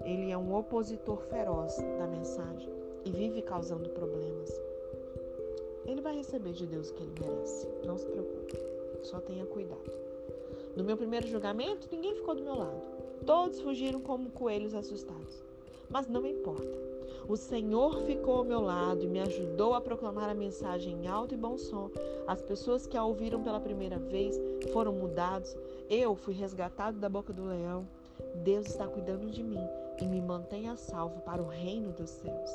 Ele 0.04 0.30
é 0.30 0.38
um 0.38 0.54
opositor 0.54 1.20
feroz 1.22 1.76
da 1.98 2.06
mensagem 2.06 2.68
e 3.04 3.10
vive 3.10 3.42
causando 3.42 3.88
problemas. 3.90 4.50
Ele 5.84 6.00
vai 6.00 6.16
receber 6.16 6.52
de 6.52 6.66
Deus 6.66 6.90
o 6.90 6.94
que 6.94 7.02
ele 7.02 7.14
merece. 7.20 7.68
Não 7.84 7.96
se 7.96 8.06
preocupe. 8.06 8.56
Só 9.02 9.20
tenha 9.20 9.46
cuidado. 9.46 9.90
No 10.76 10.84
meu 10.84 10.96
primeiro 10.96 11.26
julgamento, 11.26 11.88
ninguém 11.90 12.14
ficou 12.14 12.34
do 12.34 12.42
meu 12.42 12.56
lado. 12.56 12.82
Todos 13.24 13.60
fugiram 13.60 14.00
como 14.00 14.30
coelhos 14.30 14.74
assustados. 14.74 15.42
Mas 15.88 16.06
não 16.06 16.26
importa. 16.26 16.85
O 17.28 17.36
Senhor 17.36 18.02
ficou 18.02 18.36
ao 18.36 18.44
meu 18.44 18.60
lado 18.60 19.02
e 19.02 19.08
me 19.08 19.18
ajudou 19.20 19.74
a 19.74 19.80
proclamar 19.80 20.30
a 20.30 20.34
mensagem 20.34 20.94
em 20.94 21.08
alto 21.08 21.34
e 21.34 21.36
bom 21.36 21.58
som. 21.58 21.90
As 22.26 22.40
pessoas 22.40 22.86
que 22.86 22.96
a 22.96 23.04
ouviram 23.04 23.42
pela 23.42 23.58
primeira 23.58 23.98
vez 23.98 24.40
foram 24.72 24.92
mudados. 24.92 25.56
Eu 25.90 26.14
fui 26.14 26.34
resgatado 26.34 26.98
da 26.98 27.08
boca 27.08 27.32
do 27.32 27.44
leão. 27.44 27.86
Deus 28.44 28.66
está 28.66 28.86
cuidando 28.86 29.28
de 29.28 29.42
mim 29.42 29.68
e 30.00 30.04
me 30.06 30.20
mantém 30.20 30.68
a 30.68 30.76
salvo 30.76 31.20
para 31.22 31.42
o 31.42 31.48
reino 31.48 31.90
dos 31.92 32.10
céus. 32.10 32.50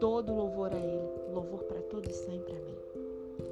Todo 0.00 0.34
louvor 0.34 0.72
a 0.72 0.78
Ele, 0.78 1.08
louvor 1.32 1.60
para 1.60 1.80
todos 1.82 2.14
sempre. 2.16 2.52
Amém. 2.52 2.74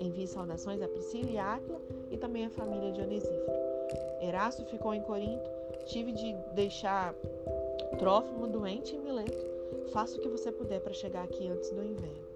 Envie 0.00 0.26
saudações 0.26 0.82
a 0.82 0.88
Priscila 0.88 1.30
e 1.30 1.38
Áquila 1.38 1.80
e 2.10 2.16
também 2.16 2.46
a 2.46 2.50
família 2.50 2.90
de 2.90 3.00
Onesíforo. 3.00 3.52
Erasto 4.20 4.64
ficou 4.64 4.92
em 4.92 5.02
Corinto. 5.02 5.48
Tive 5.86 6.12
de 6.12 6.32
deixar 6.54 7.14
Trófimo 7.98 8.46
doente 8.46 8.96
em 8.96 9.00
Mileto. 9.00 9.51
Faça 9.92 10.16
o 10.16 10.20
que 10.20 10.28
você 10.28 10.50
puder 10.50 10.80
para 10.80 10.92
chegar 10.92 11.24
aqui 11.24 11.46
antes 11.48 11.70
do 11.70 11.82
inverno. 11.82 12.32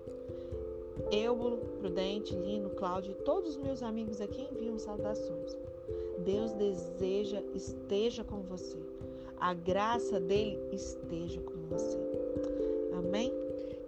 Eubulo, 1.10 1.58
Prudente, 1.78 2.34
Lino, 2.34 2.70
Cláudio 2.70 3.12
e 3.12 3.22
todos 3.22 3.50
os 3.50 3.56
meus 3.58 3.82
amigos 3.82 4.20
aqui 4.20 4.48
enviam 4.50 4.78
saudações. 4.78 5.56
Deus 6.24 6.52
deseja 6.52 7.42
esteja 7.54 8.24
com 8.24 8.40
você. 8.42 8.78
A 9.38 9.54
graça 9.54 10.18
dele 10.18 10.58
esteja 10.72 11.40
com 11.42 11.54
você. 11.68 11.98
Amém? 12.92 13.32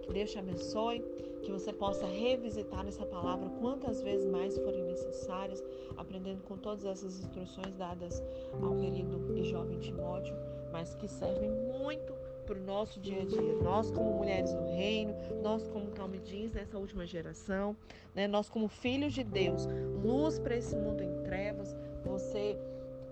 Que 0.01 0.13
Deus 0.13 0.31
te 0.31 0.39
abençoe, 0.39 1.03
que 1.41 1.51
você 1.51 1.73
possa 1.73 2.05
revisitar 2.05 2.87
essa 2.87 3.05
palavra 3.05 3.49
quantas 3.59 4.01
vezes 4.01 4.25
mais 4.25 4.57
forem 4.57 4.83
necessárias, 4.83 5.63
aprendendo 5.97 6.43
com 6.43 6.57
todas 6.57 6.85
essas 6.85 7.19
instruções 7.19 7.75
dadas 7.75 8.21
ao 8.61 8.75
querido 8.75 9.35
e 9.35 9.43
jovem 9.43 9.79
Timóteo, 9.79 10.35
mas 10.71 10.95
que 10.95 11.07
servem 11.07 11.49
muito 11.49 12.13
para 12.49 12.57
o 12.57 12.63
nosso 12.63 12.99
dia 12.99 13.21
a 13.21 13.25
dia. 13.25 13.53
Nós, 13.61 13.91
como 13.91 14.17
mulheres 14.17 14.51
no 14.51 14.65
reino, 14.75 15.13
nós, 15.43 15.67
como 15.67 15.91
Calme 15.91 16.17
diz, 16.17 16.51
nessa 16.51 16.79
última 16.79 17.05
geração, 17.05 17.77
né? 18.15 18.27
nós, 18.27 18.49
como 18.49 18.67
filhos 18.67 19.13
de 19.13 19.23
Deus, 19.23 19.67
luz 20.03 20.39
para 20.39 20.57
esse 20.57 20.75
mundo 20.75 21.03
em 21.03 21.21
trevas, 21.21 21.75
você 22.03 22.57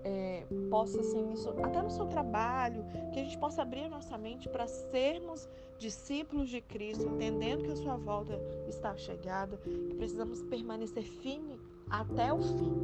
é, 0.02 0.44
possa, 0.68 1.00
assim, 1.00 1.32
isso, 1.32 1.50
até 1.62 1.80
no 1.80 1.88
seu 1.88 2.06
trabalho, 2.06 2.84
que 3.12 3.20
a 3.20 3.22
gente 3.22 3.38
possa 3.38 3.62
abrir 3.62 3.84
a 3.84 3.88
nossa 3.88 4.18
mente 4.18 4.48
para 4.48 4.66
sermos 4.66 5.48
discípulos 5.78 6.48
de 6.48 6.60
Cristo, 6.60 7.06
entendendo 7.06 7.62
que 7.62 7.70
a 7.70 7.76
sua 7.76 7.96
volta 7.96 8.40
está 8.66 8.96
chegada, 8.96 9.56
que 9.58 9.94
precisamos 9.94 10.42
permanecer 10.42 11.04
firme 11.04 11.60
até 11.88 12.32
o 12.32 12.42
fim. 12.42 12.74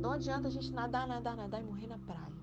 Não 0.00 0.12
adianta 0.12 0.48
a 0.48 0.50
gente 0.50 0.72
nadar, 0.72 1.06
nadar, 1.06 1.36
nadar 1.36 1.60
e 1.60 1.64
morrer 1.64 1.86
na 1.86 1.98
praia. 1.98 2.38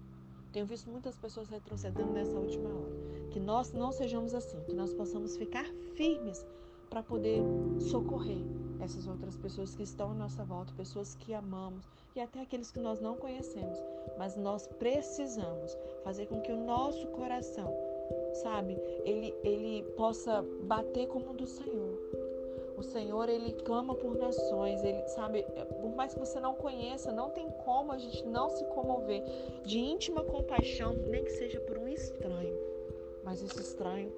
Tenho 0.51 0.67
visto 0.67 0.89
muitas 0.89 1.17
pessoas 1.17 1.49
retrocedendo 1.49 2.13
nessa 2.13 2.37
última 2.37 2.69
hora. 2.69 3.14
Que 3.35 3.39
nós 3.41 3.73
não 3.73 3.91
sejamos 3.91 4.33
assim, 4.33 4.61
que 4.61 4.71
nós 4.71 4.93
possamos 4.93 5.35
ficar 5.35 5.65
firmes 5.95 6.45
para 6.89 7.03
poder 7.03 7.43
socorrer 7.81 8.41
essas 8.79 9.07
outras 9.07 9.35
pessoas 9.35 9.75
que 9.75 9.83
estão 9.83 10.11
à 10.11 10.13
nossa 10.13 10.45
volta, 10.45 10.71
pessoas 10.77 11.15
que 11.15 11.33
amamos 11.33 11.83
e 12.15 12.21
até 12.21 12.39
aqueles 12.39 12.71
que 12.71 12.79
nós 12.79 13.01
não 13.01 13.17
conhecemos. 13.17 13.77
Mas 14.17 14.37
nós 14.37 14.67
precisamos 14.79 15.77
fazer 16.01 16.27
com 16.27 16.39
que 16.39 16.53
o 16.53 16.65
nosso 16.65 17.05
coração, 17.07 17.75
sabe, 18.41 18.77
ele, 19.03 19.35
ele 19.43 19.83
possa 19.97 20.41
bater 20.63 21.09
como 21.09 21.31
o 21.31 21.33
do 21.33 21.45
Senhor. 21.45 21.99
O 22.77 22.83
Senhor, 22.83 23.27
ele 23.27 23.51
clama 23.63 23.95
por 23.95 24.15
nações, 24.15 24.81
ele 24.81 25.05
sabe, 25.09 25.43
por 25.81 25.93
mais 25.93 26.13
que 26.13 26.21
você 26.21 26.39
não 26.39 26.55
conheça, 26.55 27.11
não 27.11 27.31
tem 27.31 27.49
como 27.65 27.91
a 27.91 27.97
gente 27.97 28.25
não 28.27 28.49
se 28.49 28.63
comover 28.67 29.21
de 29.65 29.77
íntima 29.77 30.23
compaixão, 30.23 30.93
nem 31.09 31.21
que 31.21 31.31
seja 31.31 31.59
por 31.59 31.77
um 31.77 31.89
estranho. 31.89 32.74
Mas 33.25 33.43
esse 33.43 33.59
estranho 33.59 34.11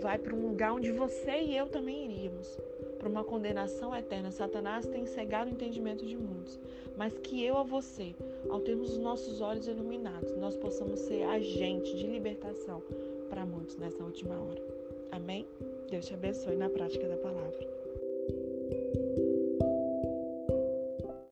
vai 0.00 0.18
para 0.18 0.34
um 0.34 0.48
lugar 0.48 0.72
onde 0.72 0.92
você 0.92 1.40
e 1.40 1.56
eu 1.56 1.68
também 1.68 2.04
iríamos 2.04 2.58
para 2.98 3.08
uma 3.08 3.24
condenação 3.24 3.96
eterna. 3.96 4.30
Satanás 4.30 4.86
tem 4.86 5.06
cegado 5.06 5.48
o 5.48 5.52
entendimento 5.52 6.04
de 6.04 6.16
muitos, 6.16 6.60
mas 6.96 7.16
que 7.18 7.42
eu 7.42 7.56
a 7.56 7.62
você, 7.62 8.14
ao 8.50 8.60
termos 8.60 8.90
os 8.90 8.98
nossos 8.98 9.40
olhos 9.40 9.66
iluminados, 9.66 10.36
nós 10.36 10.56
possamos 10.56 11.00
ser 11.00 11.22
agente 11.22 11.96
de 11.96 12.06
libertação 12.06 12.82
para 13.28 13.46
muitos 13.46 13.76
nessa 13.76 14.02
última 14.02 14.34
hora. 14.34 14.62
Amém? 15.10 15.46
Deus 15.90 16.06
te 16.06 16.14
abençoe 16.14 16.56
na 16.56 16.68
prática 16.68 17.08
da 17.08 17.16
palavra. 17.16 17.79